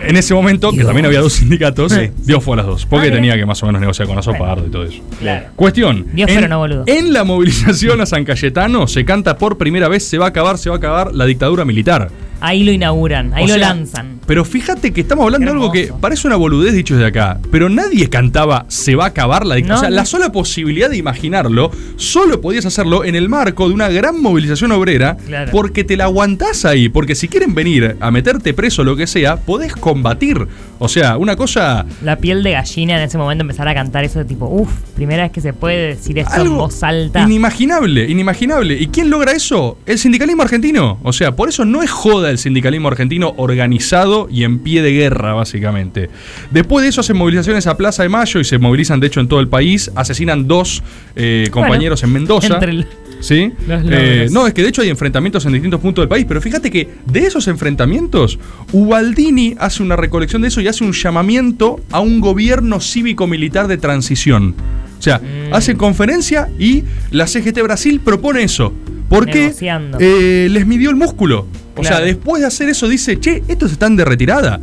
En 0.00 0.16
ese 0.16 0.34
momento, 0.34 0.72
que 0.72 0.84
también 0.84 1.06
había 1.06 1.20
dos 1.20 1.34
sindicatos, 1.34 1.92
Dios 2.24 2.44
fue 2.44 2.54
a 2.54 2.56
las 2.58 2.66
dos. 2.66 2.86
Porque 2.86 3.08
Ah, 3.08 3.12
tenía 3.12 3.34
que 3.36 3.46
más 3.46 3.62
o 3.62 3.66
menos 3.66 3.80
negociar 3.80 4.06
con 4.06 4.18
Azopardo 4.18 4.66
y 4.66 4.70
todo 4.70 4.84
eso. 4.84 5.02
Claro. 5.18 5.46
Cuestión. 5.56 6.06
Dios, 6.12 6.28
en, 6.28 6.36
pero 6.36 6.48
no 6.48 6.58
boludo. 6.58 6.84
En 6.86 7.12
la 7.12 7.24
movilización 7.24 8.00
a 8.00 8.06
San 8.06 8.24
Cayetano 8.24 8.86
se 8.86 9.04
canta 9.04 9.36
por 9.38 9.56
primera 9.58 9.88
vez, 9.88 10.06
se 10.06 10.18
va 10.18 10.26
a 10.26 10.28
acabar, 10.28 10.58
se 10.58 10.68
va 10.68 10.76
a 10.76 10.78
acabar 10.78 11.14
la 11.14 11.24
dictadura 11.24 11.64
militar. 11.64 12.10
Ahí 12.40 12.64
lo 12.64 12.72
inauguran, 12.72 13.32
ahí 13.34 13.44
O 13.44 13.46
lo 13.46 13.54
sea, 13.54 13.68
lanzan. 13.68 14.15
Pero 14.26 14.44
fíjate 14.44 14.92
que 14.92 15.00
estamos 15.02 15.24
hablando 15.24 15.46
de 15.46 15.52
algo 15.52 15.70
que 15.72 15.92
parece 16.00 16.26
una 16.26 16.36
boludez 16.36 16.74
dicho 16.74 16.94
desde 16.94 17.06
acá, 17.08 17.38
pero 17.52 17.68
nadie 17.68 18.08
cantaba 18.08 18.64
se 18.68 18.94
va 18.96 19.04
a 19.04 19.08
acabar 19.08 19.46
la 19.46 19.54
dictadura. 19.54 19.74
No, 19.74 19.78
o 19.78 19.80
sea, 19.82 19.90
no. 19.90 19.96
la 19.96 20.04
sola 20.04 20.32
posibilidad 20.32 20.90
de 20.90 20.96
imaginarlo, 20.96 21.70
solo 21.96 22.40
podías 22.40 22.66
hacerlo 22.66 23.04
en 23.04 23.14
el 23.14 23.28
marco 23.28 23.68
de 23.68 23.74
una 23.74 23.88
gran 23.88 24.20
movilización 24.20 24.72
obrera, 24.72 25.16
Claro. 25.26 25.52
porque 25.52 25.84
te 25.84 25.96
la 25.96 26.04
aguantás 26.04 26.64
ahí, 26.64 26.88
porque 26.88 27.14
si 27.14 27.28
quieren 27.28 27.54
venir 27.54 27.96
a 28.00 28.10
meterte 28.10 28.52
preso 28.54 28.82
o 28.82 28.84
lo 28.84 28.96
que 28.96 29.06
sea, 29.06 29.36
podés 29.36 29.74
combatir. 29.76 30.46
O 30.78 30.88
sea, 30.88 31.16
una 31.16 31.36
cosa 31.36 31.86
La 32.02 32.16
piel 32.16 32.42
de 32.42 32.50
gallina 32.52 32.96
en 32.98 33.02
ese 33.04 33.16
momento 33.18 33.42
empezar 33.42 33.66
a 33.68 33.74
cantar 33.74 34.04
eso 34.04 34.18
de 34.18 34.24
tipo, 34.26 34.46
uff, 34.46 34.70
primera 34.94 35.22
vez 35.22 35.32
que 35.32 35.40
se 35.40 35.52
puede 35.52 35.88
decir 35.94 36.18
eso 36.18 36.34
en 36.34 36.40
algo 36.42 36.56
voz 36.56 36.82
alta. 36.82 37.22
inimaginable, 37.22 38.10
inimaginable. 38.10 38.74
¿Y 38.74 38.88
quién 38.88 39.08
logra 39.08 39.32
eso? 39.32 39.78
El 39.86 39.98
sindicalismo 39.98 40.42
argentino. 40.42 40.98
O 41.02 41.12
sea, 41.12 41.32
por 41.36 41.48
eso 41.48 41.64
no 41.64 41.82
es 41.82 41.90
joda 41.90 42.30
el 42.30 42.38
sindicalismo 42.38 42.88
argentino 42.88 43.32
organizado 43.36 44.15
y 44.30 44.44
en 44.44 44.58
pie 44.60 44.80
de 44.82 44.92
guerra, 44.92 45.34
básicamente. 45.34 46.08
Después 46.50 46.82
de 46.82 46.88
eso 46.88 47.00
hacen 47.02 47.16
movilizaciones 47.16 47.66
a 47.66 47.76
Plaza 47.76 48.02
de 48.02 48.08
Mayo 48.08 48.40
y 48.40 48.44
se 48.44 48.58
movilizan, 48.58 48.98
de 49.00 49.06
hecho, 49.08 49.20
en 49.20 49.28
todo 49.28 49.40
el 49.40 49.48
país. 49.48 49.90
Asesinan 49.94 50.46
dos 50.48 50.82
eh, 51.14 51.48
compañeros 51.50 52.02
en 52.02 52.12
Mendoza. 52.12 52.54
Entre 52.54 52.70
el- 52.72 52.86
¿Sí? 53.20 53.50
Eh, 53.68 54.28
no, 54.30 54.46
es 54.46 54.52
que 54.52 54.62
de 54.62 54.68
hecho 54.68 54.82
hay 54.82 54.90
enfrentamientos 54.90 55.46
en 55.46 55.52
distintos 55.54 55.80
puntos 55.80 56.02
del 56.02 56.08
país, 56.08 56.26
pero 56.28 56.40
fíjate 56.42 56.70
que 56.70 56.86
de 57.06 57.20
esos 57.20 57.48
enfrentamientos, 57.48 58.38
Ubaldini 58.72 59.54
hace 59.58 59.82
una 59.82 59.96
recolección 59.96 60.42
de 60.42 60.48
eso 60.48 60.60
y 60.60 60.68
hace 60.68 60.84
un 60.84 60.92
llamamiento 60.92 61.80
a 61.90 62.00
un 62.00 62.20
gobierno 62.20 62.78
cívico-militar 62.80 63.68
de 63.68 63.78
transición. 63.78 64.54
O 64.98 65.02
sea, 65.02 65.18
Mm. 65.18 65.54
hace 65.54 65.76
conferencia 65.76 66.48
y 66.58 66.84
la 67.10 67.26
CGT 67.26 67.62
Brasil 67.62 68.00
propone 68.04 68.42
eso. 68.42 68.72
Porque 69.08 69.52
eh, 70.00 70.48
les 70.50 70.66
midió 70.66 70.90
el 70.90 70.96
músculo. 70.96 71.46
O 71.76 71.84
sea, 71.84 72.00
después 72.00 72.40
de 72.40 72.46
hacer 72.48 72.68
eso 72.68 72.88
dice, 72.88 73.18
che, 73.20 73.42
estos 73.48 73.72
están 73.72 73.96
de 73.96 74.04
retirada. 74.04 74.60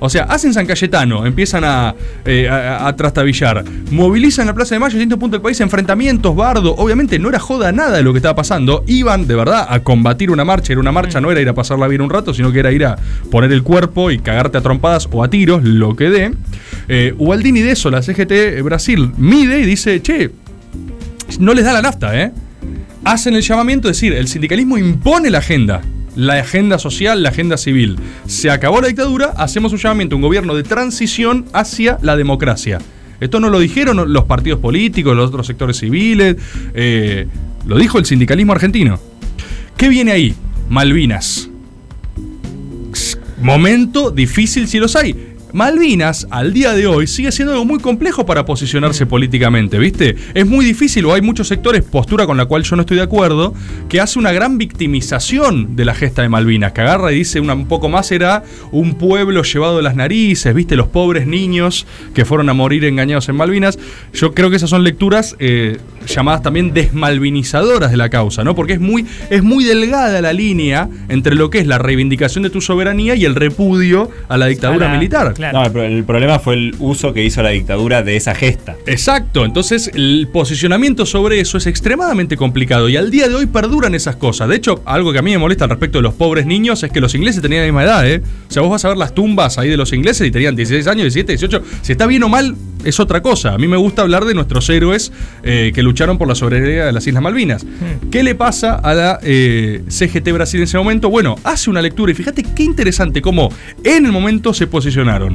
O 0.00 0.08
sea, 0.08 0.22
hacen 0.24 0.54
San 0.54 0.64
Cayetano, 0.64 1.26
empiezan 1.26 1.64
a, 1.64 1.92
eh, 2.24 2.48
a- 2.48 2.86
a 2.86 2.94
trastabillar, 2.94 3.64
movilizan 3.90 4.46
la 4.46 4.54
Plaza 4.54 4.76
de 4.76 4.78
Mayo, 4.78 4.94
distintos 4.94 5.18
puntos 5.18 5.38
del 5.38 5.42
país, 5.42 5.58
enfrentamientos, 5.60 6.36
bardo. 6.36 6.72
Obviamente 6.76 7.18
no 7.18 7.28
era 7.28 7.40
joda 7.40 7.72
nada 7.72 7.96
de 7.96 8.04
lo 8.04 8.12
que 8.12 8.18
estaba 8.18 8.36
pasando. 8.36 8.84
Iban 8.86 9.26
de 9.26 9.34
verdad 9.34 9.66
a 9.68 9.80
combatir 9.80 10.30
una 10.30 10.44
marcha. 10.44 10.72
Era 10.72 10.78
una 10.80 10.92
marcha, 10.92 11.20
no 11.20 11.32
era 11.32 11.40
ir 11.40 11.48
a 11.48 11.54
pasarla 11.54 11.88
bien 11.88 12.00
un 12.00 12.10
rato, 12.10 12.32
sino 12.32 12.52
que 12.52 12.60
era 12.60 12.70
ir 12.70 12.84
a 12.84 12.96
poner 13.32 13.50
el 13.50 13.64
cuerpo 13.64 14.12
y 14.12 14.20
cagarte 14.20 14.58
a 14.58 14.60
trompadas 14.60 15.08
o 15.10 15.24
a 15.24 15.30
tiros, 15.30 15.64
lo 15.64 15.96
que 15.96 16.10
dé. 16.10 16.30
Eh, 16.86 17.12
Ubaldini 17.18 17.60
de 17.62 17.72
eso, 17.72 17.90
la 17.90 18.00
CGT 18.00 18.62
Brasil, 18.62 19.10
mide 19.16 19.58
y 19.58 19.66
dice, 19.66 20.00
che, 20.00 20.30
no 21.40 21.54
les 21.54 21.64
da 21.64 21.72
la 21.72 21.82
nafta, 21.82 22.16
¿eh? 22.22 22.30
Hacen 23.04 23.34
el 23.34 23.42
llamamiento, 23.42 23.88
es 23.90 23.96
decir, 23.96 24.12
el 24.12 24.28
sindicalismo 24.28 24.78
impone 24.78 25.28
la 25.28 25.38
agenda. 25.38 25.80
La 26.18 26.34
agenda 26.34 26.80
social, 26.80 27.22
la 27.22 27.28
agenda 27.28 27.56
civil. 27.56 27.96
Se 28.26 28.50
acabó 28.50 28.80
la 28.80 28.88
dictadura, 28.88 29.34
hacemos 29.36 29.70
un 29.70 29.78
llamamiento, 29.78 30.16
un 30.16 30.22
gobierno 30.22 30.56
de 30.56 30.64
transición 30.64 31.46
hacia 31.52 31.96
la 32.02 32.16
democracia. 32.16 32.80
Esto 33.20 33.38
no 33.38 33.50
lo 33.50 33.60
dijeron 33.60 34.12
los 34.12 34.24
partidos 34.24 34.58
políticos, 34.58 35.14
los 35.14 35.28
otros 35.28 35.46
sectores 35.46 35.76
civiles, 35.76 36.36
eh, 36.74 37.28
lo 37.66 37.78
dijo 37.78 38.00
el 38.00 38.04
sindicalismo 38.04 38.50
argentino. 38.50 38.98
¿Qué 39.76 39.88
viene 39.88 40.10
ahí? 40.10 40.34
Malvinas. 40.68 41.50
Momento 43.40 44.10
difícil 44.10 44.66
si 44.66 44.80
los 44.80 44.96
hay. 44.96 45.27
Malvinas, 45.52 46.26
al 46.30 46.52
día 46.52 46.74
de 46.74 46.86
hoy, 46.86 47.06
sigue 47.06 47.32
siendo 47.32 47.52
algo 47.52 47.64
muy 47.64 47.78
complejo 47.78 48.26
para 48.26 48.44
posicionarse 48.44 49.06
políticamente, 49.06 49.78
¿viste? 49.78 50.14
Es 50.34 50.46
muy 50.46 50.64
difícil, 50.64 51.06
o 51.06 51.14
hay 51.14 51.22
muchos 51.22 51.48
sectores, 51.48 51.82
postura 51.82 52.26
con 52.26 52.36
la 52.36 52.44
cual 52.46 52.62
yo 52.64 52.76
no 52.76 52.82
estoy 52.82 52.98
de 52.98 53.02
acuerdo, 53.04 53.54
que 53.88 54.00
hace 54.00 54.18
una 54.18 54.32
gran 54.32 54.58
victimización 54.58 55.74
de 55.76 55.84
la 55.84 55.94
gesta 55.94 56.22
de 56.22 56.28
Malvinas, 56.28 56.72
que 56.72 56.80
agarra 56.82 57.12
y 57.12 57.16
dice 57.18 57.40
una, 57.40 57.54
un 57.54 57.66
poco 57.66 57.88
más 57.88 58.12
era 58.12 58.42
un 58.72 58.94
pueblo 58.94 59.42
llevado 59.42 59.78
de 59.78 59.82
las 59.82 59.96
narices, 59.96 60.54
¿viste? 60.54 60.76
Los 60.76 60.88
pobres 60.88 61.26
niños 61.26 61.86
que 62.14 62.24
fueron 62.24 62.48
a 62.50 62.52
morir 62.52 62.84
engañados 62.84 63.28
en 63.28 63.36
Malvinas. 63.36 63.78
Yo 64.12 64.34
creo 64.34 64.50
que 64.50 64.56
esas 64.56 64.70
son 64.70 64.84
lecturas 64.84 65.34
eh, 65.38 65.78
llamadas 66.06 66.42
también 66.42 66.72
desmalvinizadoras 66.74 67.90
de 67.90 67.96
la 67.96 68.10
causa, 68.10 68.44
¿no? 68.44 68.54
Porque 68.54 68.74
es 68.74 68.80
muy, 68.80 69.06
es 69.30 69.42
muy 69.42 69.64
delgada 69.64 70.20
la 70.20 70.32
línea 70.32 70.88
entre 71.08 71.34
lo 71.34 71.50
que 71.50 71.58
es 71.58 71.66
la 71.66 71.78
reivindicación 71.78 72.42
de 72.44 72.50
tu 72.50 72.60
soberanía 72.60 73.14
y 73.14 73.24
el 73.24 73.34
repudio 73.34 74.10
a 74.28 74.36
la 74.36 74.46
dictadura 74.46 74.86
A 74.86 74.92
la- 74.92 74.96
militar. 74.98 75.34
Claro. 75.38 75.58
No, 75.58 75.64
el, 75.64 75.72
pro- 75.72 75.82
el 75.84 76.04
problema 76.04 76.38
fue 76.38 76.54
el 76.54 76.74
uso 76.78 77.14
que 77.14 77.24
hizo 77.24 77.42
la 77.42 77.48
dictadura 77.48 78.02
de 78.02 78.16
esa 78.16 78.34
gesta. 78.34 78.76
Exacto, 78.86 79.44
entonces 79.46 79.90
el 79.94 80.28
posicionamiento 80.32 81.06
sobre 81.06 81.40
eso 81.40 81.56
es 81.56 81.66
extremadamente 81.66 82.36
complicado 82.36 82.88
y 82.90 82.96
al 82.98 83.10
día 83.10 83.28
de 83.28 83.34
hoy 83.34 83.46
perduran 83.46 83.94
esas 83.94 84.16
cosas. 84.16 84.48
De 84.48 84.56
hecho, 84.56 84.82
algo 84.84 85.12
que 85.12 85.18
a 85.18 85.22
mí 85.22 85.30
me 85.30 85.38
molesta 85.38 85.64
al 85.64 85.70
respecto 85.70 85.98
de 85.98 86.02
los 86.02 86.12
pobres 86.14 86.44
niños 86.44 86.82
es 86.82 86.90
que 86.92 87.00
los 87.00 87.14
ingleses 87.14 87.40
tenían 87.40 87.62
la 87.62 87.66
misma 87.68 87.84
edad, 87.84 88.06
¿eh? 88.06 88.20
O 88.48 88.52
sea, 88.52 88.62
vos 88.62 88.70
vas 88.70 88.84
a 88.84 88.88
ver 88.88 88.98
las 88.98 89.14
tumbas 89.14 89.56
ahí 89.58 89.68
de 89.70 89.76
los 89.76 89.92
ingleses 89.92 90.26
y 90.26 90.30
tenían 90.30 90.54
16 90.56 90.86
años, 90.86 91.02
17, 91.14 91.32
18. 91.32 91.62
Si 91.82 91.92
está 91.92 92.06
bien 92.06 92.22
o 92.24 92.28
mal, 92.28 92.54
es 92.84 93.00
otra 93.00 93.22
cosa. 93.22 93.54
A 93.54 93.58
mí 93.58 93.66
me 93.68 93.76
gusta 93.76 94.02
hablar 94.02 94.24
de 94.24 94.34
nuestros 94.34 94.68
héroes 94.70 95.12
eh, 95.42 95.72
que 95.74 95.82
lucharon 95.82 96.18
por 96.18 96.28
la 96.28 96.34
soberanía 96.34 96.86
de 96.86 96.92
las 96.92 97.06
Islas 97.06 97.22
Malvinas. 97.22 97.64
¿Qué 98.10 98.22
le 98.22 98.34
pasa 98.34 98.74
a 98.74 98.94
la 98.94 99.18
eh, 99.22 99.82
CGT 99.88 100.32
Brasil 100.32 100.60
en 100.60 100.64
ese 100.64 100.78
momento? 100.78 101.10
Bueno, 101.10 101.36
hace 101.44 101.70
una 101.70 101.82
lectura 101.82 102.12
y 102.12 102.14
fíjate 102.14 102.42
qué 102.42 102.62
interesante 102.62 103.20
cómo 103.20 103.50
en 103.84 104.06
el 104.06 104.12
momento 104.12 104.54
se 104.54 104.66
posicionaron. 104.66 105.27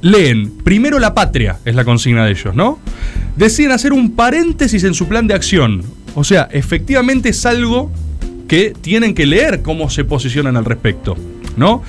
Leen, 0.00 0.50
primero 0.62 0.98
la 0.98 1.14
patria, 1.14 1.58
es 1.64 1.74
la 1.74 1.84
consigna 1.84 2.24
de 2.24 2.32
ellos, 2.32 2.54
¿no? 2.54 2.78
Deciden 3.36 3.72
hacer 3.72 3.92
un 3.92 4.12
paréntesis 4.12 4.84
en 4.84 4.94
su 4.94 5.08
plan 5.08 5.26
de 5.26 5.34
acción. 5.34 5.82
O 6.14 6.24
sea, 6.24 6.48
efectivamente 6.52 7.30
es 7.30 7.46
algo 7.46 7.90
que 8.46 8.74
tienen 8.80 9.14
que 9.14 9.26
leer 9.26 9.62
cómo 9.62 9.90
se 9.90 10.04
posicionan 10.04 10.56
al 10.56 10.64
respecto, 10.64 11.16
¿no? 11.56 11.82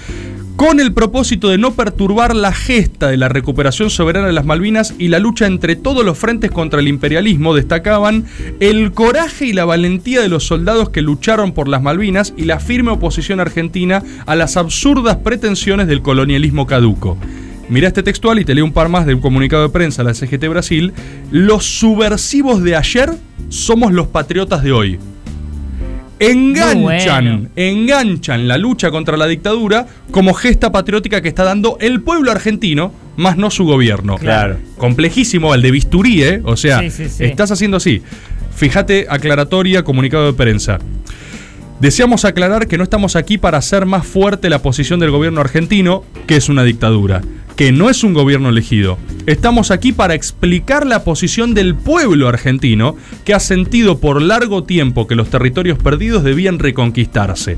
Con 0.60 0.82
el 0.82 0.92
propósito 0.92 1.48
de 1.48 1.58
no 1.58 1.72
perturbar 1.72 2.36
la 2.36 2.52
gesta 2.52 3.08
de 3.08 3.16
la 3.16 3.30
recuperación 3.30 3.90
soberana 3.90 4.28
de 4.28 4.34
las 4.34 4.44
Malvinas 4.44 4.94
y 5.00 5.08
la 5.08 5.18
lucha 5.18 5.48
entre 5.48 5.78
todos 5.78 6.04
los 6.04 6.18
frentes 6.18 6.52
contra 6.52 6.82
el 6.82 6.90
imperialismo, 6.90 7.56
destacaban 7.56 8.26
el 8.60 8.92
coraje 8.92 9.46
y 9.46 9.54
la 9.54 9.64
valentía 9.64 10.20
de 10.20 10.28
los 10.28 10.46
soldados 10.46 10.90
que 10.90 11.02
lucharon 11.02 11.54
por 11.54 11.70
las 11.70 11.82
Malvinas 11.82 12.34
y 12.36 12.44
la 12.44 12.60
firme 12.60 12.92
oposición 12.92 13.40
argentina 13.40 14.04
a 14.26 14.36
las 14.36 14.58
absurdas 14.58 15.16
pretensiones 15.16 15.88
del 15.88 16.02
colonialismo 16.02 16.68
caduco. 16.68 17.18
Mirá 17.70 17.88
este 17.88 18.04
textual 18.04 18.40
y 18.40 18.44
te 18.44 18.54
leo 18.54 18.66
un 18.66 18.74
par 18.74 18.90
más 18.90 19.06
del 19.06 19.22
comunicado 19.22 19.64
de 19.64 19.70
prensa 19.70 20.04
de 20.04 20.10
la 20.10 20.14
CGT 20.14 20.46
Brasil. 20.50 20.92
Los 21.32 21.64
subversivos 21.64 22.62
de 22.62 22.76
ayer 22.76 23.12
somos 23.48 23.94
los 23.94 24.08
patriotas 24.08 24.62
de 24.62 24.74
hoy. 24.74 25.00
Enganchan, 26.20 26.82
bueno. 26.82 27.50
enganchan 27.56 28.48
la 28.48 28.58
lucha 28.58 28.92
contra 28.92 29.16
la 29.18 29.26
dictadura 29.26 29.88
como 30.12 30.34
gesta 30.34 30.72
patriótica 30.72 31.22
que 31.22 31.30
está 31.30 31.44
dando 31.44 31.78
el 31.80 32.02
pueblo 32.02 32.32
argentino, 32.32 32.92
más 33.18 33.38
no 33.38 33.50
su 33.50 33.66
gobierno. 33.66 34.18
Claro. 34.18 34.58
Complejísimo 34.78 35.54
el 35.56 35.62
de 35.62 35.72
bisturí, 35.72 36.24
¿eh? 36.24 36.42
O 36.44 36.58
sea, 36.58 36.80
Sí, 36.82 36.90
sí, 36.90 37.10
sí. 37.10 37.24
estás 37.24 37.52
haciendo 37.52 37.78
así. 37.78 38.02
Fíjate, 38.56 39.08
aclaratoria, 39.10 39.84
comunicado 39.84 40.26
de 40.26 40.34
prensa. 40.34 40.80
Deseamos 41.80 42.26
aclarar 42.26 42.68
que 42.68 42.78
no 42.78 42.84
estamos 42.84 43.16
aquí 43.16 43.38
para 43.38 43.58
hacer 43.58 43.86
más 43.86 44.06
fuerte 44.06 44.50
la 44.50 44.62
posición 44.62 45.00
del 45.00 45.12
gobierno 45.12 45.40
argentino, 45.40 46.04
que 46.28 46.36
es 46.36 46.50
una 46.50 46.64
dictadura, 46.66 47.22
que 47.60 47.74
no 47.74 47.90
es 47.90 48.06
un 48.06 48.14
gobierno 48.14 48.48
elegido. 48.48 48.98
Estamos 49.26 49.70
aquí 49.70 49.92
para 49.92 50.14
explicar 50.14 50.88
la 50.88 51.04
posición 51.04 51.54
del 51.54 51.76
pueblo 51.76 52.30
argentino, 52.30 52.96
que 53.26 53.34
ha 53.34 53.42
sentido 53.42 54.00
por 54.00 54.22
largo 54.22 54.64
tiempo 54.64 55.08
que 55.08 55.16
los 55.16 55.30
territorios 55.30 55.78
perdidos 55.78 56.24
debían 56.24 56.58
reconquistarse. 56.58 57.58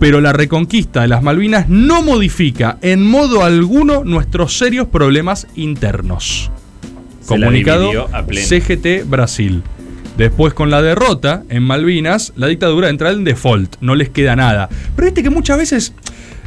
Pero 0.00 0.22
la 0.22 0.32
reconquista 0.32 1.02
de 1.02 1.08
las 1.08 1.22
Malvinas 1.22 1.68
no 1.68 2.00
modifica 2.00 2.78
en 2.80 3.06
modo 3.06 3.44
alguno 3.44 4.04
nuestros 4.04 4.56
serios 4.56 4.88
problemas 4.88 5.46
internos. 5.54 6.50
Se 7.20 7.26
Comunicado. 7.26 8.08
CGT 8.32 9.06
Brasil. 9.06 9.62
Después, 10.16 10.54
con 10.54 10.70
la 10.70 10.80
derrota 10.80 11.42
en 11.50 11.62
Malvinas, 11.62 12.32
la 12.36 12.46
dictadura 12.46 12.88
entra 12.88 13.10
en 13.10 13.24
default, 13.24 13.76
no 13.82 13.96
les 13.96 14.08
queda 14.08 14.34
nada. 14.34 14.70
Pero 14.96 15.06
viste 15.06 15.22
que 15.22 15.30
muchas 15.30 15.58
veces. 15.58 15.92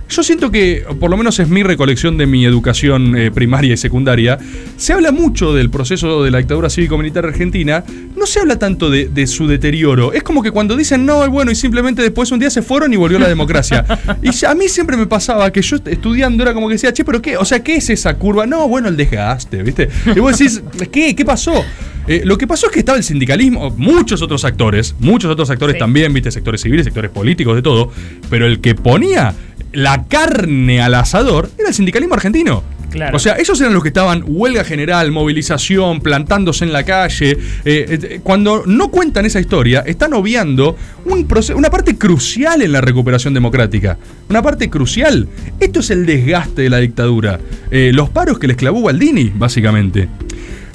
Yo 0.08 0.22
siento 0.24 0.52
que, 0.52 0.86
por 1.00 1.10
lo 1.10 1.18
menos 1.18 1.40
es 1.40 1.50
mi 1.50 1.64
recolección 1.64 2.18
de 2.18 2.28
mi 2.28 2.46
educación 2.46 3.18
eh, 3.18 3.32
primaria 3.32 3.74
y 3.74 3.78
secundaria, 3.78 4.38
se 4.78 4.94
habla 4.94 5.12
mucho 5.12 5.54
del 5.54 5.70
proceso 5.72 6.24
de 6.24 6.30
la 6.32 6.38
dictadura 6.38 6.70
cívico-militar 6.70 7.26
argentina, 7.26 7.84
no 8.16 8.26
se 8.28 8.40
habla 8.40 8.60
tanto 8.60 8.90
de, 8.90 9.08
de 9.10 9.26
su 9.28 9.48
deterioro. 9.48 10.14
Es 10.14 10.22
como 10.24 10.44
que 10.44 10.52
cuando 10.52 10.76
dicen 10.76 11.06
no, 11.06 11.28
bueno, 11.30 11.52
y 11.52 11.56
simplemente 11.56 12.02
después 12.04 12.32
un 12.32 12.40
día 12.40 12.50
se 12.52 12.62
fueron 12.62 12.94
y 12.94 12.98
volvió 12.98 13.18
la 13.18 13.28
democracia. 13.28 13.84
y 14.22 14.46
a 14.46 14.54
mí 14.54 14.68
siempre 14.70 14.96
me 14.96 15.08
pasaba 15.08 15.52
que 15.52 15.62
yo 15.62 15.78
estudiando 15.86 16.44
era 16.44 16.54
como 16.54 16.68
que 16.68 16.74
decía, 16.74 16.94
che, 16.94 17.04
pero 17.04 17.22
qué, 17.22 17.36
o 17.38 17.46
sea, 17.46 17.64
¿qué 17.64 17.76
es 17.78 17.90
esa 17.90 18.14
curva? 18.16 18.46
No, 18.46 18.68
bueno, 18.68 18.88
el 18.90 18.98
desgaste, 18.98 19.64
¿viste? 19.64 19.90
Y 20.16 20.20
vos 20.20 20.38
decís, 20.38 20.62
¿qué? 20.92 21.16
¿Qué 21.16 21.26
pasó? 21.26 21.64
Eh, 22.08 22.22
lo 22.24 22.38
que 22.38 22.46
pasó 22.46 22.68
es 22.68 22.72
que 22.72 22.80
estaba 22.80 23.00
el 23.00 23.04
sindicalismo, 23.04 23.72
muchos 23.72 24.22
otros 24.22 24.46
actores, 24.46 24.94
muchos 25.00 25.32
otros 25.32 25.50
actores 25.50 25.74
Sí. 25.74 25.80
también, 25.80 26.14
viste, 26.14 26.30
sectores 26.30 26.62
civiles, 26.62 26.86
sectores 26.86 27.10
políticos, 27.10 27.56
de 27.56 27.64
todo, 27.64 27.92
pero 28.30 28.46
el 28.46 28.60
que 28.62 28.76
ponía 28.76 29.34
la 29.76 30.06
carne 30.06 30.82
al 30.82 30.96
asador 30.96 31.50
era 31.58 31.68
el 31.70 31.74
sindicalismo 31.76 32.16
argentino. 32.16 32.64
Claro. 32.92 33.18
O 33.18 33.20
sea, 33.20 33.36
ellos 33.38 33.60
eran 33.60 33.74
los 33.74 33.84
que 33.84 33.90
estaban 33.90 34.24
huelga 34.26 34.64
general, 34.64 35.12
movilización, 35.12 36.00
plantándose 36.00 36.64
en 36.64 36.72
la 36.72 36.84
calle. 36.84 37.32
Eh, 37.32 37.38
eh, 37.66 38.20
cuando 38.24 38.64
no 38.66 38.90
cuentan 38.90 39.26
esa 39.26 39.42
historia, 39.42 39.84
están 39.86 40.14
obviando 40.14 40.78
un 41.04 41.28
proce- 41.28 41.54
una 41.56 41.70
parte 41.70 41.98
crucial 41.98 42.62
en 42.62 42.72
la 42.72 42.80
recuperación 42.80 43.34
democrática. 43.34 43.98
Una 44.30 44.42
parte 44.42 44.70
crucial. 44.70 45.28
Esto 45.60 45.82
es 45.82 45.90
el 45.90 46.06
desgaste 46.06 46.62
de 46.62 46.70
la 46.70 46.78
dictadura. 46.78 47.38
Eh, 47.70 47.92
los 47.94 48.10
paros 48.12 48.40
que 48.40 48.48
les 48.48 48.56
clavó 48.56 48.80
Gualdini, 48.80 49.30
básicamente. 49.36 50.08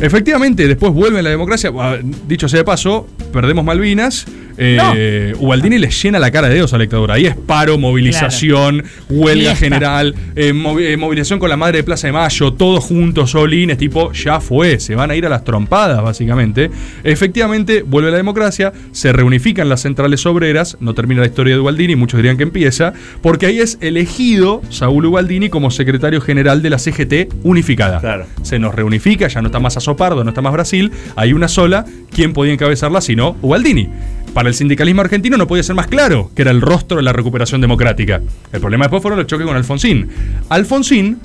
Efectivamente, 0.00 0.66
después 0.66 0.92
vuelve 0.92 1.23
la 1.23 1.30
democracia. 1.30 1.71
Ah, 1.78 1.99
Dicho 2.26 2.49
sea 2.49 2.59
de 2.59 2.64
paso, 2.64 3.07
perdemos 3.33 3.64
Malvinas. 3.64 4.26
Eh, 4.62 5.33
Ubaldini 5.38 5.78
le 5.78 5.88
llena 5.90 6.19
la 6.19 6.30
cara 6.30 6.49
de 6.49 6.54
dedos 6.57 6.75
a 6.75 6.76
la 6.76 6.83
dictadura. 6.83 7.14
Ahí 7.14 7.25
es 7.25 7.35
paro, 7.35 7.78
movilización, 7.78 8.85
huelga 9.09 9.54
Fiesta. 9.54 9.64
general, 9.64 10.14
eh, 10.37 10.52
movi- 10.52 10.83
eh, 10.85 10.97
movilización 10.99 11.38
con 11.38 11.49
la 11.49 11.57
madre 11.57 11.78
de 11.78 11.85
Plaza 11.85 12.09
de 12.09 12.12
Mayo, 12.12 12.52
todos 12.52 12.85
juntos, 12.85 13.30
solines, 13.30 13.78
tipo, 13.78 14.12
ya 14.12 14.38
fue, 14.40 14.78
se 14.78 14.95
van 14.95 15.11
a 15.11 15.16
ir 15.16 15.25
a 15.25 15.30
las 15.30 15.45
trompadas, 15.45 16.02
básicamente. 16.02 16.71
Efectivamente, 17.04 17.83
vuelve 17.83 18.11
la 18.11 18.19
democracia, 18.19 18.73
se 18.92 19.12
reunifican 19.14 19.69
las 19.71 19.80
centrales 19.83 20.26
obreras, 20.26 20.76
no 20.80 20.92
termina 20.95 21.23
la 21.23 21.26
historia 21.28 21.54
de 21.54 21.61
Ubaldini, 21.61 21.97
muchos 21.97 22.19
dirían 22.19 22.37
que 22.37 22.42
empieza, 22.42 22.92
porque 23.23 23.47
ahí 23.47 23.61
es 23.61 23.78
elegido 23.80 24.61
Saúl 24.69 25.07
Ubaldini 25.07 25.49
como 25.49 25.71
secretario 25.71 26.21
general 26.21 26.61
de 26.61 26.69
la 26.71 26.78
CGT 26.78 27.28
unificada. 27.45 28.00
Claro. 28.00 28.26
Se 28.42 28.59
nos 28.59 28.75
reunifica, 28.75 29.26
ya 29.28 29.40
no 29.40 29.47
está 29.49 29.59
más 29.59 29.78
Azopardo, 29.90 30.25
no 30.25 30.30
está 30.30 30.40
más 30.40 30.52
Brasil, 30.52 30.92
hay 31.16 31.32
una 31.32 31.49
sola, 31.49 31.85
¿quién 32.11 32.32
podía 32.32 32.52
encabezarla 32.52 33.00
sino 33.00 33.37
Ubaldini? 33.42 33.88
Para 34.32 34.49
el 34.49 34.54
sindicalismo 34.54 35.00
argentino 35.00 35.37
no 35.37 35.49
podía 35.49 35.62
ser 35.62 35.75
más 35.75 35.88
claro 35.88 36.30
que 36.35 36.42
era 36.42 36.52
el 36.52 36.61
rostro 36.61 36.99
de 36.99 37.02
la 37.02 37.12
recuperación 37.12 37.61
democrática. 37.61 38.20
El 38.52 38.61
problema 38.61 38.85
después 38.85 39.02
fueron 39.02 39.18
los 39.18 39.26
choques 39.26 39.47
con 39.47 39.56
Alfonsín. 39.56 40.09
Alfonsín, 40.49 41.18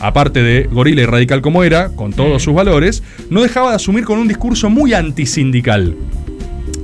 aparte 0.00 0.42
de 0.42 0.64
gorila 0.64 1.02
y 1.02 1.06
radical 1.06 1.42
como 1.42 1.62
era, 1.62 1.90
con 1.90 2.12
todos 2.12 2.42
sus 2.42 2.54
valores, 2.54 3.04
no 3.30 3.42
dejaba 3.42 3.70
de 3.70 3.76
asumir 3.76 4.04
con 4.04 4.18
un 4.18 4.26
discurso 4.26 4.68
muy 4.68 4.94
antisindical. 4.94 5.94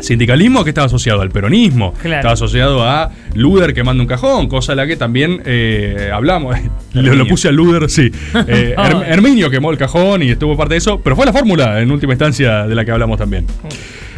Sindicalismo 0.00 0.62
que 0.64 0.70
estaba 0.70 0.86
asociado 0.86 1.20
al 1.22 1.30
peronismo, 1.30 1.92
Claro. 1.94 2.16
estaba 2.16 2.34
asociado 2.34 2.84
a 2.84 3.10
Luder 3.34 3.74
quemando 3.74 4.02
un 4.02 4.06
cajón, 4.06 4.48
cosa 4.48 4.72
de 4.72 4.76
la 4.76 4.86
que 4.86 4.96
también 4.96 5.42
eh, 5.44 6.10
hablamos. 6.12 6.56
lo, 6.92 7.26
puse 7.26 7.48
a 7.48 7.52
Luder, 7.52 7.88
sí. 7.90 8.10
Eh, 8.48 8.74
Her- 8.76 9.04
Herminio 9.06 9.50
quemó 9.50 9.70
el 9.70 9.78
cajón 9.78 10.22
y 10.22 10.30
estuvo 10.30 10.56
parte 10.56 10.74
de 10.74 10.78
eso, 10.78 11.00
pero 11.00 11.16
fue 11.16 11.26
la 11.26 11.32
fórmula 11.32 11.80
en 11.80 11.90
última 11.90 12.12
instancia 12.12 12.66
de 12.66 12.74
la 12.74 12.84
que 12.84 12.90
hablamos 12.90 13.18
también. 13.18 13.46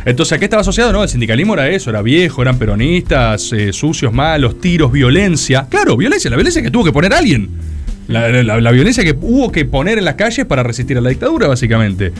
Entonces, 0.04 0.32
¿a 0.34 0.38
qué 0.38 0.44
estaba 0.46 0.60
asociado? 0.62 0.92
No, 0.92 1.02
el 1.02 1.08
sindicalismo 1.08 1.54
era 1.54 1.68
eso, 1.68 1.90
era 1.90 2.02
viejo, 2.02 2.40
eran 2.42 2.58
peronistas, 2.58 3.52
eh, 3.52 3.72
sucios, 3.72 4.12
malos, 4.12 4.60
tiros, 4.60 4.90
violencia. 4.92 5.66
Claro, 5.68 5.96
violencia, 5.96 6.30
la 6.30 6.36
violencia 6.36 6.62
que 6.62 6.70
tuvo 6.70 6.84
que 6.84 6.92
poner 6.92 7.12
alguien. 7.12 7.48
La, 8.08 8.70
violencia 8.70 9.04
que 9.04 9.14
hubo 9.20 9.52
que 9.52 9.66
poner 9.66 9.98
en 9.98 10.06
las 10.06 10.14
calles 10.14 10.46
para 10.46 10.62
resistir 10.62 10.96
a 10.96 11.02
la 11.02 11.10
dictadura, 11.10 11.46
básicamente. 11.46 12.12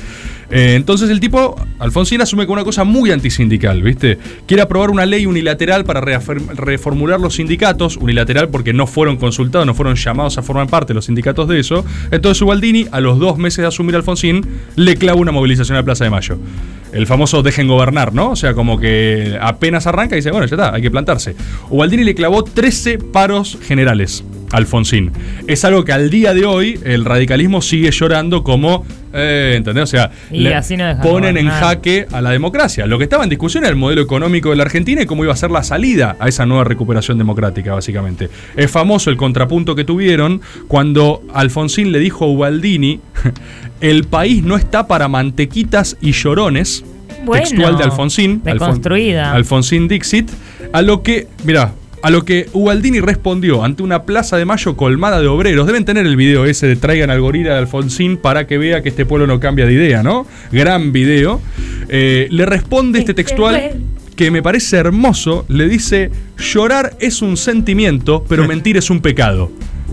Eh, 0.51 0.75
entonces 0.77 1.09
el 1.09 1.19
tipo, 1.19 1.57
Alfonsín, 1.79 2.21
asume 2.21 2.47
con 2.47 2.55
una 2.55 2.65
cosa 2.65 2.85
muy 2.85 3.11
antisindical, 3.11 3.83
¿viste? 3.83 4.19
Quiere 4.47 4.63
aprobar 4.63 4.91
una 4.91 5.07
ley 5.07 5.25
unilateral 5.25 5.85
para 5.85 6.01
reformular 6.01 7.19
los 7.21 7.37
sindicatos, 7.37 7.97
unilateral 7.97 8.51
porque 8.51 8.75
no 8.75 8.87
fueron 8.87 9.17
consultados, 9.17 9.67
no 9.67 9.73
fueron 9.73 9.97
llamados 9.97 10.37
a 10.37 10.43
formar 10.43 10.69
parte 10.69 10.93
los 10.93 11.07
sindicatos 11.07 11.49
de 11.49 11.59
eso. 11.59 11.87
Entonces 12.11 12.43
Ubaldini, 12.43 12.87
a 12.93 13.01
los 13.01 13.19
dos 13.19 13.39
meses 13.39 13.59
de 13.59 13.67
asumir 13.67 13.97
Alfonsín, 13.97 14.47
le 14.77 14.97
clava 14.97 15.19
una 15.19 15.33
movilización 15.33 15.77
a 15.77 15.81
la 15.81 15.85
Plaza 15.85 16.05
de 16.05 16.11
Mayo. 16.11 16.39
El 16.93 17.07
famoso 17.07 17.43
dejen 17.43 17.67
gobernar, 17.67 18.13
¿no? 18.13 18.31
O 18.33 18.37
sea, 18.37 18.53
como 18.53 18.79
que 18.79 19.39
apenas 19.41 19.87
arranca 19.87 20.17
y 20.17 20.19
dice, 20.19 20.31
bueno, 20.33 20.47
ya 20.47 20.57
está, 20.57 20.75
hay 20.75 20.83
que 20.83 20.91
plantarse. 20.91 21.35
Ubaldini 21.71 22.05
le 22.05 22.15
clavó 22.15 22.45
13 22.45 22.99
paros 22.99 23.59
generales 23.63 24.23
Alfonsín. 24.53 25.13
Es 25.47 25.65
algo 25.65 25.85
que 25.85 25.93
al 25.93 26.11
día 26.11 26.35
de 26.35 26.45
hoy 26.45 26.79
el 26.85 27.05
radicalismo 27.05 27.61
sigue 27.63 27.91
llorando 27.91 28.43
como, 28.43 28.85
eh, 29.13 29.55
¿entendés? 29.57 29.85
O 29.85 29.87
sea, 29.87 30.11
Y 30.31 30.47
así 30.49 30.77
no 30.77 30.87
dejan 30.87 31.03
ponen 31.03 31.37
en 31.37 31.49
jaque 31.49 32.07
a 32.13 32.21
la 32.21 32.31
democracia. 32.31 32.87
Lo 32.87 32.99
que 32.99 33.05
estaba 33.05 33.25
en 33.25 33.31
discusión 33.31 33.65
era 33.65 33.71
el 33.71 33.77
modelo 33.77 34.03
económico 34.03 34.51
de 34.51 34.57
la 34.57 34.63
Argentina 34.63 35.03
y 35.03 35.07
cómo 35.07 35.25
iba 35.25 35.33
a 35.33 35.37
ser 35.37 35.51
la 35.51 35.63
salida 35.63 36.17
a 36.19 36.29
esa 36.29 36.47
nueva 36.47 36.65
recuperación 36.65 37.19
democrática, 37.19 37.75
básicamente. 37.75 38.29
Es 38.57 38.71
famoso 38.71 39.11
el 39.11 39.17
contrapunto 39.17 39.75
que 39.75 39.85
tuvieron 39.85 40.41
cuando 40.67 41.23
Alfonsín 41.33 41.93
le 41.93 41.99
dijo 41.99 42.25
a 42.25 42.29
Ubaldini, 42.29 43.01
el 43.81 44.05
país 44.05 44.43
no 44.43 44.57
está 44.57 44.87
para 44.87 45.09
mantequitas 45.09 45.97
y 46.01 46.13
llorones, 46.13 46.85
Bueno, 47.25 47.45
textual 47.45 47.77
de 47.77 47.85
Alfonsín, 47.85 48.43
Alfon-. 48.45 49.19
Alfonsín 49.19 49.89
Dixit, 49.89 50.31
a 50.73 50.83
lo 50.83 51.03
que, 51.03 51.27
mirá, 51.45 51.73
a 52.03 52.11
lo 52.11 52.25
que 52.25 52.49
Ubaldini 52.53 53.01
respondió 53.01 53.65
ante 53.65 53.83
una 53.83 54.05
plaza 54.05 54.37
de 54.37 54.45
mayo 54.45 54.77
colmada 54.77 55.21
de 55.21 55.27
obreros. 55.27 55.67
Deben 55.67 55.85
tener 55.85 56.07
el 56.07 56.17
video 56.17 56.45
ese 56.45 56.67
de 56.67 56.77
traigan 56.77 57.11
al 57.11 57.21
gorila 57.21 57.53
de 57.53 57.59
Alfonsín 57.59 58.17
para 58.17 58.47
que 58.47 58.59
vea 58.59 58.83
que 58.83 58.91
este 58.91 59.07
pueblo 59.07 59.27
no 59.27 59.41
cambia 59.41 59.67
de 59.67 59.73
idea, 59.75 60.03
¿no? 60.03 60.27
Gran 60.53 60.93
video. 60.93 61.41
Eh, 61.89 62.29
le 62.31 62.47
responde 62.47 62.99
este 62.99 63.15
textual 63.15 63.73
que 64.17 64.31
me 64.31 64.43
parece 64.43 64.77
hermoso. 64.77 65.45
Le 65.49 65.69
dice, 65.69 66.11
llorar 66.37 66.97
es 67.01 67.23
un 67.23 67.37
sentimiento, 67.37 68.25
pero 68.29 68.45
mentir 68.49 68.77
es 68.77 68.91
un 68.91 69.01
pecado. 69.01 69.51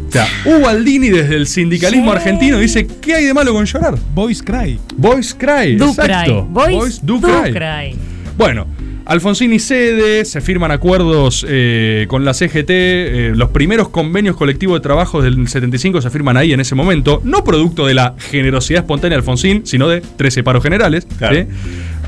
O 0.08 0.12
sea, 0.12 0.28
Ubaldini 0.46 1.10
desde 1.10 1.36
el 1.36 1.48
sindicalismo 1.48 2.12
argentino 2.12 2.58
dice, 2.60 2.88
¿qué 3.02 3.16
hay 3.16 3.26
de 3.26 3.34
malo 3.34 3.54
con 3.54 3.66
llorar? 3.66 3.96
Voice 4.14 4.44
Cry. 4.44 4.80
Voice 4.98 5.36
cry. 5.38 5.76
Do 5.76 5.90
exacto. 5.90 6.48
cry. 6.54 6.76
Voice, 6.76 7.00
do 7.02 7.20
do 7.20 7.28
cry. 7.28 7.52
cry. 7.52 7.96
Bueno, 8.38 8.68
Alfonsín 9.06 9.60
cede, 9.60 10.26
se 10.26 10.42
firman 10.42 10.72
acuerdos 10.72 11.46
eh, 11.48 12.06
con 12.08 12.26
la 12.26 12.34
CGT, 12.34 12.70
eh, 12.70 13.32
los 13.36 13.50
primeros 13.50 13.90
convenios 13.90 14.36
colectivos 14.36 14.80
de 14.80 14.82
trabajo 14.82 15.22
del 15.22 15.48
75 15.48 16.02
se 16.02 16.10
firman 16.10 16.38
ahí 16.38 16.54
en 16.54 16.60
ese 16.60 16.74
momento, 16.74 17.22
no 17.24 17.44
producto 17.44 17.86
de 17.86 17.94
la 17.94 18.16
generosidad 18.18 18.82
espontánea 18.82 19.18
de 19.18 19.20
Alfonsín, 19.20 19.62
sino 19.66 19.88
de 19.88 20.02
13 20.02 20.42
paros 20.42 20.64
generales. 20.64 21.08
Claro. 21.20 21.36
¿sí? 21.36 21.46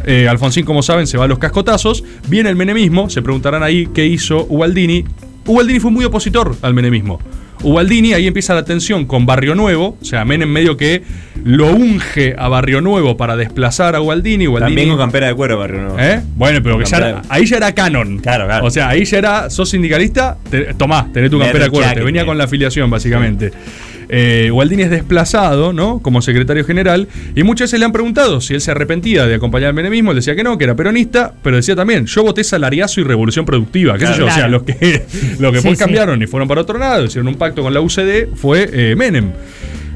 Eh, 0.06 0.28
Alfonsín, 0.28 0.66
como 0.66 0.82
saben, 0.82 1.06
se 1.06 1.20
va 1.20 1.26
a 1.26 1.28
los 1.28 1.38
cascotazos, 1.38 2.04
viene 2.30 2.50
el 2.50 2.56
menemismo, 2.56 3.12
se 3.12 3.22
preguntarán 3.22 3.62
ahí 3.62 3.88
qué 3.94 4.08
hizo 4.08 4.48
Ubaldini. 4.50 5.06
Ubaldini 5.46 5.80
fue 5.80 5.92
muy 5.92 6.04
opositor 6.04 6.56
al 6.64 6.74
menemismo. 6.74 7.20
Ubaldini, 7.64 8.14
ahí 8.14 8.28
empieza 8.28 8.54
la 8.54 8.64
tensión 8.64 9.06
con 9.06 9.26
Barrio 9.26 9.56
Nuevo, 9.56 9.98
o 10.02 10.06
sea, 10.06 10.24
Menem 10.26 10.50
medio 10.50 10.78
que 10.78 11.02
lo 11.44 11.72
unge 11.74 12.36
a 12.38 12.48
Barrio 12.50 12.82
Nuevo 12.82 13.18
para 13.18 13.36
desplazar 13.36 13.96
a 13.96 14.02
Ubaldini. 14.02 14.48
Ubaldini 14.48 14.76
También 14.76 14.90
con 14.90 14.98
campera 14.98 15.28
de 15.28 15.34
cuero, 15.34 15.58
barrio 15.58 15.82
nuevo. 15.82 16.00
¿Eh? 16.00 16.22
Bueno, 16.36 16.60
pero 16.62 16.78
que 16.78 16.86
ya 16.86 16.98
era- 16.98 17.22
ahí 17.30 17.46
ya 17.46 17.58
era 17.58 17.72
canon. 17.74 18.20
Claro, 18.20 18.46
claro. 18.46 18.66
O 18.66 18.70
sea, 18.70 18.90
ahí 18.90 19.06
ya 19.06 19.18
era, 19.18 19.50
sos 19.50 19.70
sindicalista, 19.70 20.38
te- 20.50 20.74
tomá, 20.76 21.10
tenés 21.12 21.30
tu 21.32 21.40
campera 21.40 21.66
de 21.66 21.70
cuero. 21.72 21.94
Te 21.94 22.04
venía 22.04 22.26
con 22.26 22.38
la 22.38 22.44
afiliación, 22.46 22.90
básicamente. 22.90 23.52
Eh, 24.10 24.50
Gualdini 24.52 24.84
es 24.84 24.90
desplazado, 24.90 25.74
¿no? 25.74 26.00
Como 26.00 26.22
secretario 26.22 26.64
general. 26.64 27.08
Y 27.36 27.44
muchas 27.44 27.68
veces 27.70 27.80
le 27.80 27.86
han 27.86 27.92
preguntado 27.92 28.42
si 28.42 28.54
él 28.54 28.62
se 28.62 28.72
arrepentía 28.72 29.26
de 29.26 29.36
acompañar 29.36 29.70
al 29.70 29.74
menemismo. 29.74 30.12
Él 30.12 30.18
decía 30.18 30.36
que 30.36 30.44
no, 30.44 30.58
que 30.58 30.64
era 30.66 30.76
peronista, 30.76 31.34
pero 31.44 31.56
decía 31.58 31.76
también, 31.76 32.06
yo 32.06 32.24
voté 32.24 32.44
salariazo 32.44 33.02
y 33.02 33.04
revolución 33.04 33.46
productiva. 33.46 33.98
¿Qué 33.98 34.06
sé 34.08 34.14
Claro. 34.14 34.26
O 34.28 34.32
sea, 34.32 34.48
los 34.48 34.64
que, 34.64 35.06
los 35.40 35.52
que 35.52 35.62
Sí, 35.62 35.70
sí. 35.72 35.76
cambiaron 35.78 36.22
y 36.22 36.28
fueron 36.28 36.48
para 36.48 36.62
otro 36.62 36.78
lado, 36.78 37.06
hicieron 37.06 37.28
un 37.28 37.36
pacto 37.36 37.62
con 37.62 37.74
la 37.74 37.82
UCD, 37.82 38.34
fue 38.36 38.70
eh, 38.72 38.96
Menem. 38.96 39.32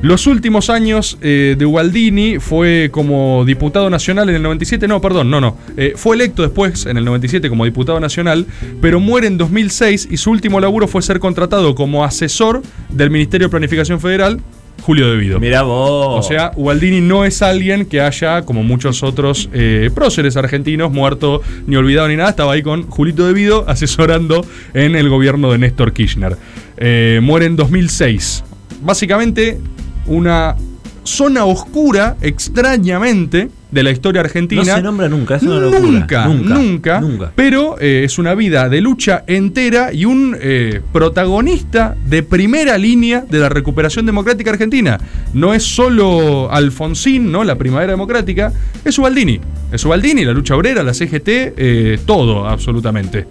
Los 0.01 0.25
últimos 0.25 0.71
años 0.71 1.17
eh, 1.21 1.55
de 1.57 1.65
Ubaldini 1.65 2.39
fue 2.39 2.89
como 2.91 3.45
diputado 3.45 3.89
nacional 3.89 4.29
en 4.29 4.35
el 4.35 4.41
97, 4.41 4.87
no, 4.87 4.99
perdón, 4.99 5.29
no, 5.29 5.39
no. 5.39 5.57
Eh, 5.77 5.93
fue 5.95 6.15
electo 6.15 6.41
después 6.41 6.87
en 6.87 6.97
el 6.97 7.05
97 7.05 7.49
como 7.49 7.65
diputado 7.65 7.99
nacional, 7.99 8.47
pero 8.81 8.99
muere 8.99 9.27
en 9.27 9.37
2006 9.37 10.07
y 10.09 10.17
su 10.17 10.31
último 10.31 10.59
laburo 10.59 10.87
fue 10.87 11.03
ser 11.03 11.19
contratado 11.19 11.75
como 11.75 12.03
asesor 12.03 12.63
del 12.89 13.11
Ministerio 13.11 13.47
de 13.47 13.51
Planificación 13.51 13.99
Federal, 13.99 14.39
Julio 14.81 15.09
Devido. 15.11 15.39
Mirá 15.39 15.61
vos. 15.61 16.25
O 16.25 16.27
sea, 16.27 16.51
Ubaldini 16.55 16.99
no 17.01 17.23
es 17.23 17.43
alguien 17.43 17.85
que 17.85 18.01
haya, 18.01 18.41
como 18.41 18.63
muchos 18.63 19.03
otros 19.03 19.49
eh, 19.53 19.91
próceres 19.93 20.35
argentinos, 20.35 20.91
muerto 20.91 21.41
ni 21.67 21.75
olvidado 21.75 22.07
ni 22.07 22.15
nada. 22.15 22.31
Estaba 22.31 22.53
ahí 22.53 22.63
con 22.63 22.83
Julito 22.89 23.27
Devido 23.27 23.65
asesorando 23.67 24.43
en 24.73 24.95
el 24.95 25.09
gobierno 25.09 25.51
de 25.51 25.59
Néstor 25.59 25.93
Kirchner. 25.93 26.37
Eh, 26.77 27.19
muere 27.21 27.45
en 27.45 27.55
2006. 27.55 28.43
Básicamente, 28.81 29.59
una 30.05 30.55
zona 31.03 31.45
oscura, 31.45 32.15
extrañamente, 32.21 33.49
de 33.71 33.83
la 33.83 33.91
historia 33.91 34.21
argentina. 34.21 34.61
No 34.61 34.75
se 34.75 34.81
nombra 34.81 35.09
nunca, 35.09 35.35
es 35.37 35.43
una 35.43 35.59
locura. 35.59 35.79
Nunca, 35.79 36.25
Nunca, 36.27 36.53
nunca, 36.55 37.01
nunca. 37.01 37.31
Pero 37.35 37.77
eh, 37.79 38.03
es 38.03 38.19
una 38.19 38.35
vida 38.35 38.69
de 38.69 38.81
lucha 38.81 39.23
entera 39.27 39.93
y 39.93 40.05
un 40.05 40.35
eh, 40.39 40.81
protagonista 40.91 41.95
de 42.05 42.21
primera 42.21 42.77
línea 42.77 43.25
de 43.27 43.39
la 43.39 43.49
recuperación 43.49 44.05
democrática 44.05 44.51
argentina. 44.51 44.99
No 45.33 45.53
es 45.53 45.63
solo 45.63 46.51
Alfonsín, 46.51 47.31
¿no? 47.31 47.43
La 47.43 47.55
primavera 47.55 47.93
democrática, 47.93 48.51
es 48.83 48.97
Ubaldini. 48.99 49.39
Es 49.71 49.85
Ubaldini, 49.85 50.25
la 50.25 50.33
lucha 50.33 50.55
obrera, 50.55 50.83
la 50.83 50.93
CGT, 50.93 51.27
eh, 51.27 51.99
todo, 52.05 52.47
absolutamente. 52.47 53.25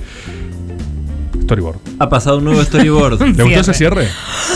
Storyboard. 1.51 1.81
Ha 1.99 2.09
pasado 2.09 2.39
un 2.39 2.45
nuevo 2.45 2.63
storyboard. 2.63 3.21
¿Le 3.37 3.43
gustó 3.43 3.61
ese 3.61 3.75
cierre? 3.75 4.07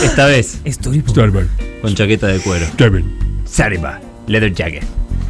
Esta 0.01 0.27
vez 0.27 0.61
Storyboard. 0.65 1.09
Storyboard. 1.09 1.47
con 1.81 1.93
chaqueta 1.93 2.27
de 2.27 2.39
cuero. 2.39 2.65
Kevin. 2.77 3.41
Sariba, 3.43 3.99
leather 4.27 4.53
jacket. 4.53 4.85